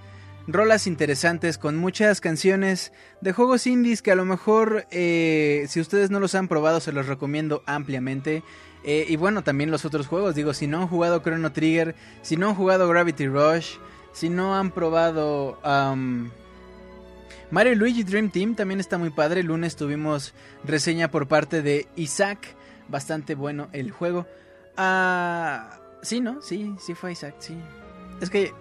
[0.46, 2.90] rolas interesantes, con muchas canciones
[3.20, 6.92] de juegos indies que a lo mejor eh, si ustedes no los han probado se
[6.92, 8.42] los recomiendo ampliamente.
[8.86, 12.36] Eh, y bueno, también los otros juegos, digo, si no han jugado Chrono Trigger, si
[12.36, 13.76] no han jugado Gravity Rush,
[14.12, 15.58] si no han probado...
[17.50, 19.40] Mario Luigi Dream Team también está muy padre.
[19.40, 20.34] El lunes tuvimos
[20.64, 22.56] reseña por parte de Isaac.
[22.88, 24.26] Bastante bueno el juego.
[24.76, 26.42] Ah, sí, ¿no?
[26.42, 27.56] Sí, sí fue Isaac, sí.
[28.20, 28.52] Es que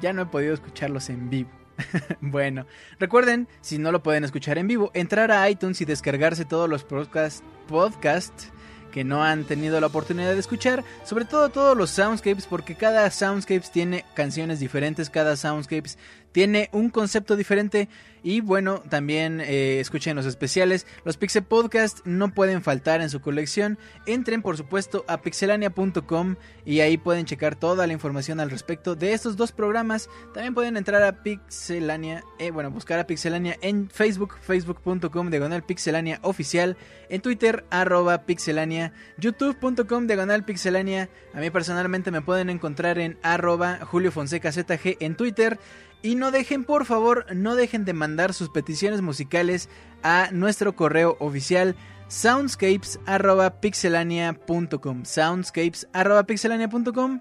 [0.00, 1.50] ya no he podido escucharlos en vivo.
[2.20, 2.66] bueno,
[2.98, 6.84] recuerden, si no lo pueden escuchar en vivo, entrar a iTunes y descargarse todos los
[6.84, 8.44] podcasts podcast
[8.90, 13.10] que no han tenido la oportunidad de escuchar, sobre todo todos los soundscapes, porque cada
[13.10, 15.98] soundscapes tiene canciones diferentes, cada soundscapes
[16.32, 17.88] tiene un concepto diferente
[18.22, 20.86] y bueno, también eh, escuchen los especiales.
[21.04, 23.78] Los Pixel Podcast no pueden faltar en su colección.
[24.06, 29.12] Entren por supuesto a pixelania.com y ahí pueden checar toda la información al respecto de
[29.12, 30.08] estos dos programas.
[30.34, 36.18] También pueden entrar a Pixelania, eh, bueno, buscar a Pixelania en Facebook, facebook.com diagonal pixelania
[36.22, 36.76] oficial,
[37.08, 41.08] en Twitter arroba pixelania, youtube.com diagonal pixelania.
[41.34, 45.58] A mí personalmente me pueden encontrar en arroba Julio Fonseca ZG en Twitter.
[46.02, 49.68] Y no dejen, por favor, no dejen de mandar sus peticiones musicales
[50.02, 51.76] a nuestro correo oficial
[52.08, 55.04] soundscapes.pixelania.com.
[55.04, 57.20] Soundscapes.pixelania.com.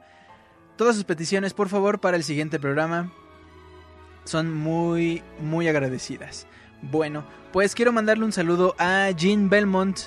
[0.77, 3.11] Todas sus peticiones, por favor, para el siguiente programa
[4.23, 6.47] son muy, muy agradecidas.
[6.81, 9.99] Bueno, pues quiero mandarle un saludo a Jean Belmont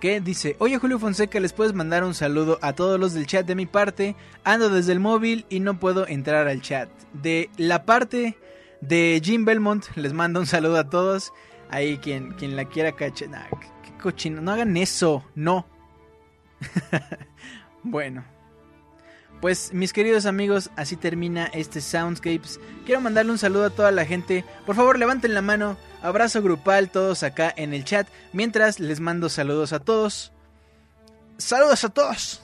[0.00, 3.46] que dice, oye Julio Fonseca, les puedes mandar un saludo a todos los del chat
[3.46, 6.88] de mi parte, ando desde el móvil y no puedo entrar al chat.
[7.12, 8.38] De la parte
[8.80, 11.32] de Jim Belmont, les mando un saludo a todos,
[11.70, 13.48] ahí quien, quien la quiera cachar,
[13.82, 15.66] qué cochino, no hagan eso, no.
[17.82, 18.24] bueno.
[19.40, 22.58] Pues mis queridos amigos, así termina este Soundscapes.
[22.84, 24.44] Quiero mandarle un saludo a toda la gente.
[24.66, 25.76] Por favor, levanten la mano.
[26.02, 28.08] Abrazo grupal todos acá en el chat.
[28.32, 30.32] Mientras les mando saludos a todos.
[31.38, 32.42] Saludos a todos.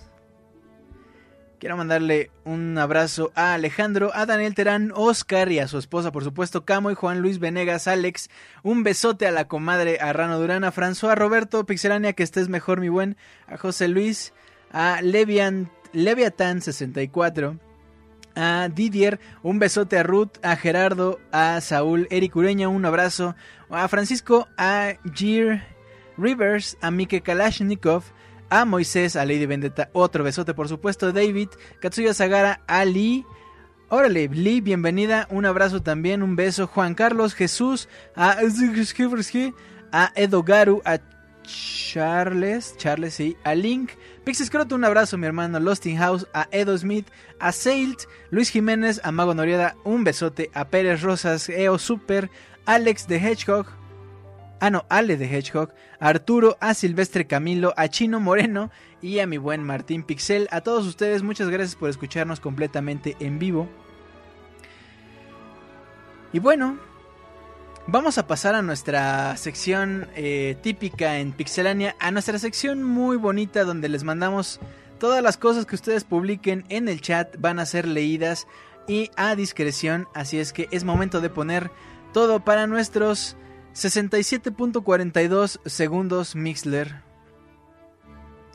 [1.64, 6.22] Quiero mandarle un abrazo a Alejandro, a Daniel Terán, Oscar y a su esposa, por
[6.22, 8.28] supuesto, Camo y Juan Luis Venegas, Alex.
[8.62, 12.80] Un besote a la comadre, a Rano Durán, a François, Roberto, Pixelania, que estés mejor,
[12.80, 13.16] mi buen,
[13.46, 14.34] a José Luis,
[14.72, 17.58] a Levian Leviathan64,
[18.34, 23.34] a Didier, un besote a Ruth, a Gerardo, a Saúl, Eric Ureña, un abrazo,
[23.70, 25.62] a Francisco, a Gir
[26.16, 28.04] Rivers, a Mike Kalashnikov,
[28.50, 31.48] a Moisés, a Lady Vendetta, otro besote por supuesto, David,
[31.80, 33.24] Katsuya Sagara, a Lee,
[33.90, 38.38] Órale, Lee, bienvenida, un abrazo también, un beso, Juan Carlos, Jesús, a,
[39.92, 40.98] a Edogaru, a
[41.44, 43.92] Charles, Charles, sí, a Link,
[44.24, 47.06] Pixescroto, un abrazo, mi hermano Losting House, a Edo Smith,
[47.38, 52.30] a Sailt, Luis Jiménez, a Mago Norieda, un besote, a Pérez Rosas, EO Super,
[52.64, 53.66] Alex de Hedgehog,
[54.60, 58.70] ah no, Ale de Hedgehog, a Arturo, a Silvestre Camilo, a Chino Moreno
[59.02, 60.48] y a mi buen Martín Pixel.
[60.50, 63.68] A todos ustedes, muchas gracias por escucharnos completamente en vivo.
[66.32, 66.78] Y bueno,
[67.86, 73.64] Vamos a pasar a nuestra sección eh, típica en Pixelania, a nuestra sección muy bonita
[73.64, 74.58] donde les mandamos
[74.98, 78.46] todas las cosas que ustedes publiquen en el chat van a ser leídas
[78.88, 81.70] y a discreción, así es que es momento de poner
[82.14, 83.36] todo para nuestros
[83.74, 87.02] 67.42 segundos Mixler.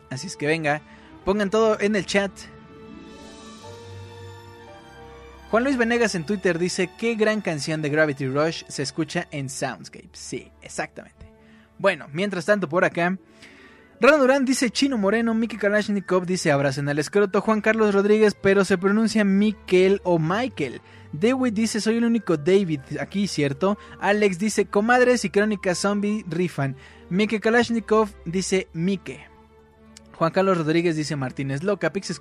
[0.10, 0.81] Así es que venga,
[1.23, 2.31] pongan todo en el chat
[5.49, 9.49] Juan Luis Venegas en Twitter dice, qué gran canción de Gravity Rush se escucha en
[9.49, 10.09] Soundscape.
[10.13, 11.26] Sí, exactamente.
[11.80, 13.17] Bueno, mientras tanto por acá,
[13.99, 18.63] Rano Durán dice Chino Moreno, Miki Kalashnikov dice abracen al escroto, Juan Carlos Rodríguez, pero
[18.63, 20.81] se pronuncia Mikel o Michael.
[21.13, 23.80] Dewey dice soy el único David aquí, ¿cierto?
[23.99, 26.76] Alex dice comadres y crónicas zombie rifan.
[27.09, 29.28] Miki Kalashnikov dice Mike.
[30.19, 32.19] Juan Carlos Rodríguez dice Martínez, loca, Pix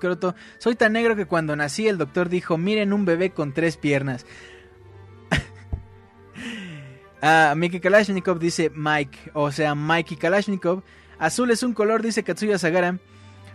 [0.58, 4.24] soy tan negro que cuando nací el doctor dijo, miren un bebé con tres piernas.
[7.22, 10.84] ah, Miki Kalashnikov dice Mike, o sea, Mikey Kalashnikov.
[11.18, 13.00] Azul es un color, dice Katsuya Sagara.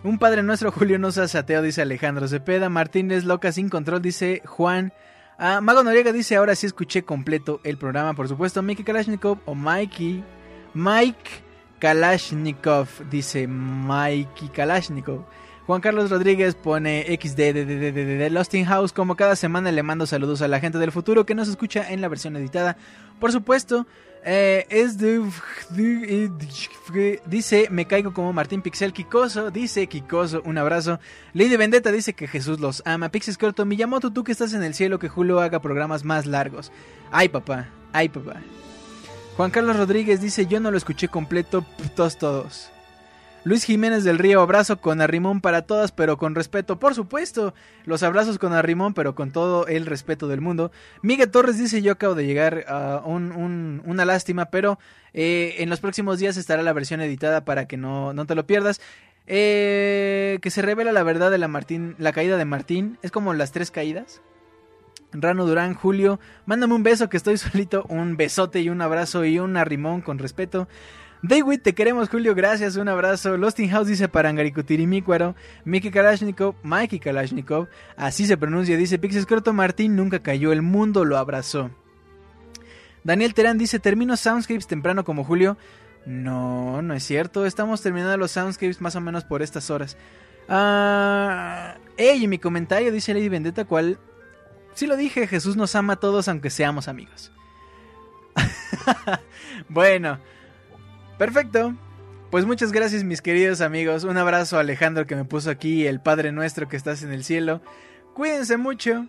[0.02, 2.68] Un padre nuestro, Julio no seas ateo, dice Alejandro Cepeda.
[2.68, 4.92] Martínez, loca sin control, dice Juan.
[5.38, 8.60] Ah, Mago Noriega dice, ahora sí escuché completo el programa, por supuesto.
[8.60, 10.22] Miki Kalashnikov o Mikey.
[10.74, 11.43] Mike
[11.84, 15.20] Kalashnikov, dice Mikey Kalashnikov.
[15.66, 18.90] Juan Carlos Rodríguez pone XD de, Lost in House.
[18.94, 22.00] Como cada semana le mando saludos a la gente del futuro que nos escucha en
[22.00, 22.78] la versión editada.
[23.20, 23.86] Por supuesto,
[24.24, 25.20] eh, es de-
[27.26, 29.50] Dice, me caigo como Martín Pixel Kikoso.
[29.50, 30.98] Dice Kikoso, un abrazo.
[31.34, 33.10] Lady Vendetta dice que Jesús los ama.
[33.10, 36.72] Pixis Corto, Miyamoto, tú que estás en el cielo, que Julio haga programas más largos.
[37.12, 38.36] Ay, papá, ay, papá.
[39.36, 42.70] Juan Carlos Rodríguez dice, yo no lo escuché completo, putos todos.
[43.42, 47.52] Luis Jiménez del Río, abrazo con arrimón para todas, pero con respeto, por supuesto.
[47.84, 50.70] Los abrazos con arrimón, pero con todo el respeto del mundo.
[51.02, 54.78] Miguel Torres dice, yo acabo de llegar a un- un- una lástima, pero
[55.12, 58.46] eh, en los próximos días estará la versión editada para que no, no te lo
[58.46, 58.80] pierdas.
[59.26, 62.98] Eh, que se revela la verdad de la Martín, la caída de Martín.
[63.02, 64.22] Es como las tres caídas.
[65.14, 69.38] Rano Durán, Julio, mándame un beso que estoy solito, un besote y un abrazo y
[69.38, 70.68] un arrimón con respeto.
[71.22, 73.38] David, te queremos, Julio, gracias, un abrazo.
[73.38, 75.34] Lost in House dice Parangaricutirimícuaro.
[75.64, 81.06] Miki Kalashnikov, Mikey Kalashnikov, así se pronuncia, dice Pixis Croto Martín, nunca cayó, el mundo
[81.06, 81.70] lo abrazó.
[83.04, 85.56] Daniel Terán dice, termino Soundscapes temprano como Julio.
[86.04, 89.96] No, no es cierto, estamos terminando los Soundscapes más o menos por estas horas.
[90.46, 93.98] Ah, ey, y mi comentario dice Lady Vendetta, ¿cuál?
[94.74, 97.32] Sí lo dije, Jesús nos ama a todos aunque seamos amigos.
[99.68, 100.18] bueno,
[101.18, 101.74] perfecto.
[102.30, 104.02] Pues muchas gracias mis queridos amigos.
[104.02, 107.22] Un abrazo a Alejandro que me puso aquí, el Padre Nuestro que estás en el
[107.22, 107.62] cielo.
[108.14, 109.06] Cuídense mucho.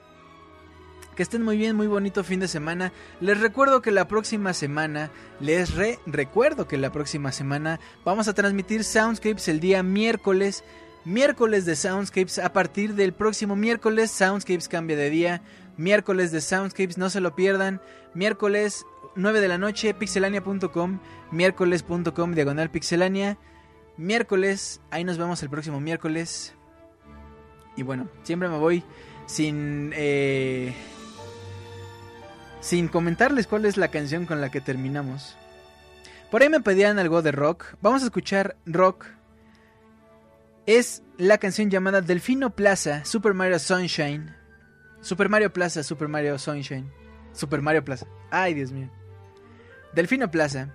[1.15, 2.91] Que estén muy bien, muy bonito fin de semana.
[3.21, 5.09] Les recuerdo que la próxima semana,
[5.39, 10.63] les re recuerdo que la próxima semana vamos a transmitir Soundscapes el día miércoles.
[11.05, 12.39] Miércoles de Soundscapes.
[12.39, 15.41] A partir del próximo miércoles, Soundscapes cambia de día.
[15.77, 17.79] Miércoles de Soundscapes, no se lo pierdan.
[18.13, 20.99] Miércoles 9 de la noche, pixelania.com.
[21.31, 23.37] Miércoles.com, diagonal pixelania.
[23.97, 26.53] Miércoles, ahí nos vemos el próximo miércoles.
[27.77, 28.83] Y bueno, siempre me voy
[29.27, 29.91] sin.
[29.95, 30.73] eh,
[32.65, 35.37] sin comentarles cuál es la canción con la que terminamos.
[36.31, 37.75] Por ahí me pedían algo de rock.
[37.79, 39.05] Vamos a escuchar rock.
[40.65, 44.35] Es la canción llamada Delfino Plaza, Super Mario Sunshine.
[44.99, 46.91] Super Mario Plaza, Super Mario Sunshine.
[47.33, 48.07] Super Mario Plaza.
[48.31, 48.89] Ay, Dios mío.
[49.93, 50.73] Delfino Plaza,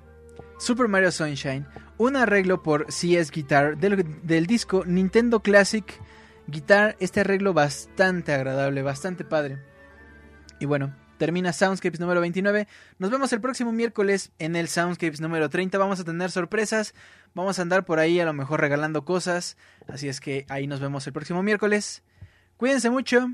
[0.58, 1.66] Super Mario Sunshine.
[1.98, 5.84] Un arreglo por CS Guitar del, del disco Nintendo Classic
[6.46, 6.96] Guitar.
[7.00, 9.58] Este arreglo bastante agradable, bastante padre.
[10.60, 12.66] Y bueno, termina Soundscapes número 29.
[12.98, 15.76] Nos vemos el próximo miércoles en el Soundscapes número 30.
[15.76, 16.94] Vamos a tener sorpresas.
[17.34, 19.58] Vamos a andar por ahí a lo mejor regalando cosas.
[19.86, 22.02] Así es que ahí nos vemos el próximo miércoles.
[22.56, 23.30] Cuídense mucho.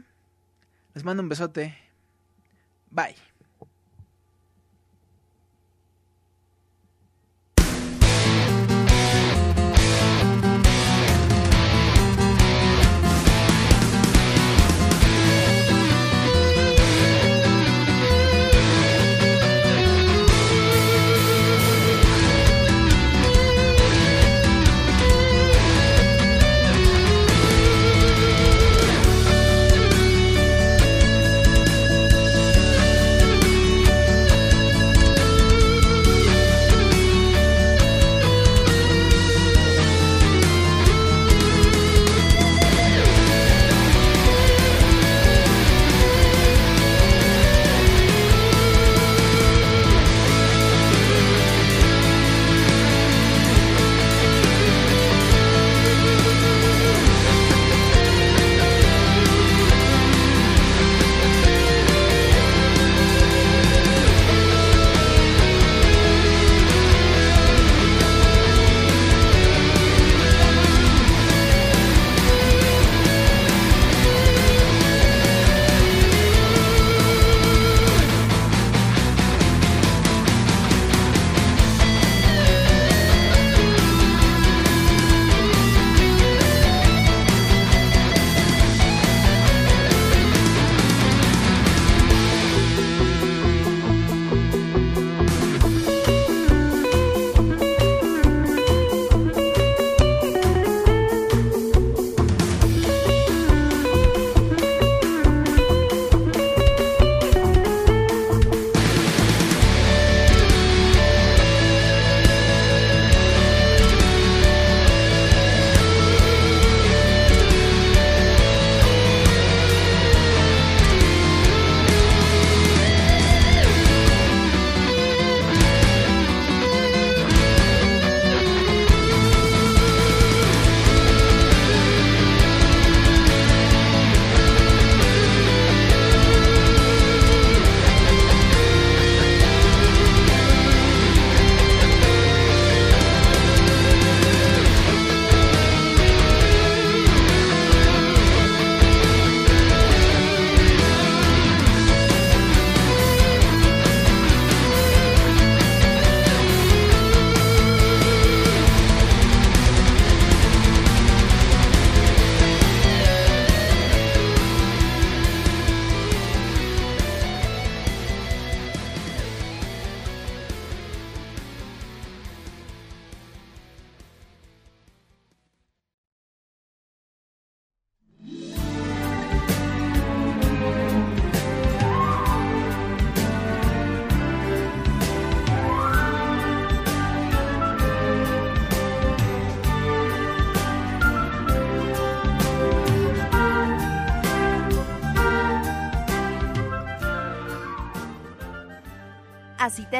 [0.95, 1.79] Les mando un besote.
[2.91, 3.26] Bye.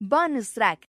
[0.00, 0.88] Bonus track.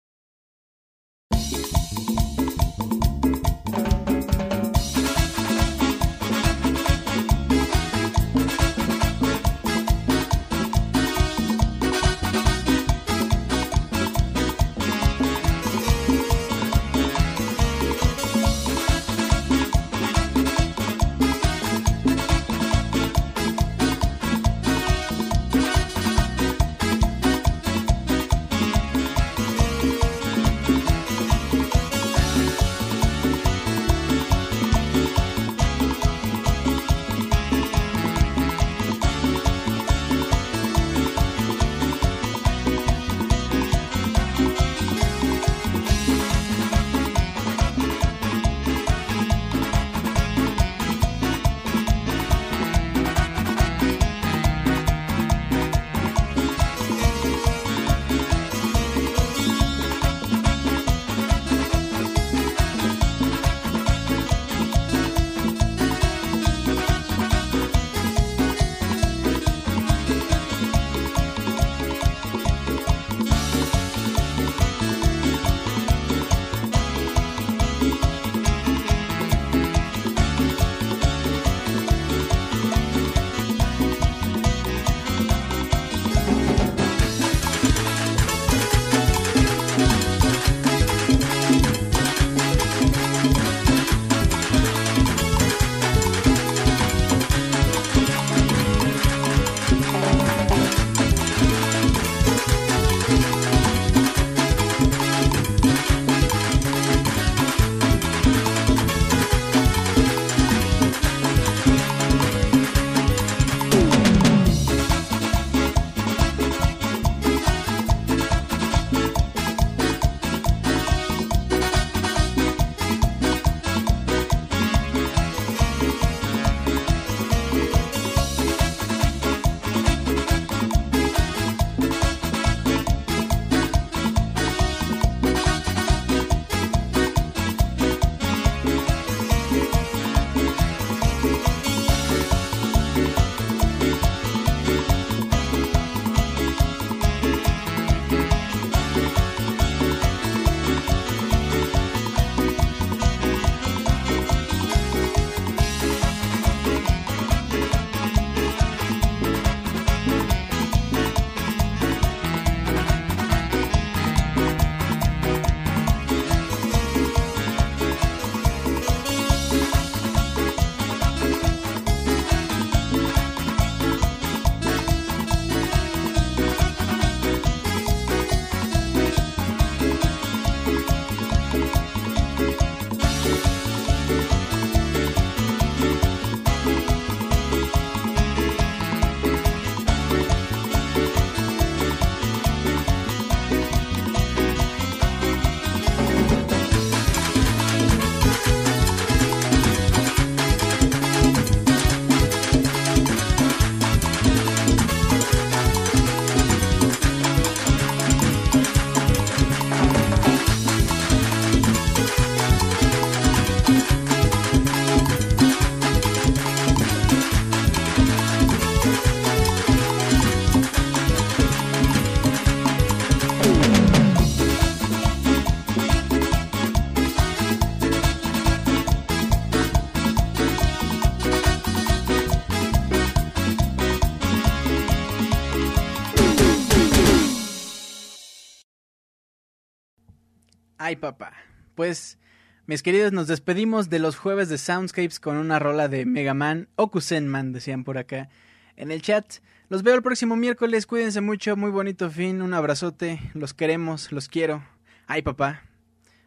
[240.92, 241.32] Ay, papá.
[241.74, 242.20] Pues,
[242.66, 246.68] mis queridos, nos despedimos de los jueves de Soundscapes con una rola de Mega Man
[246.76, 248.28] o Kusenman, decían por acá
[248.76, 249.36] en el chat.
[249.70, 254.28] Los veo el próximo miércoles, cuídense mucho, muy bonito fin, un abrazote, los queremos, los
[254.28, 254.66] quiero.
[255.08, 255.62] Ay, papá.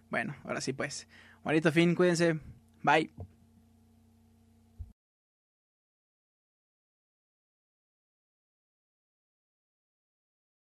[0.08, 1.08] Bueno, ahora sí pues.
[1.42, 2.40] Bonito fin, cuídense.
[2.82, 3.10] Bye.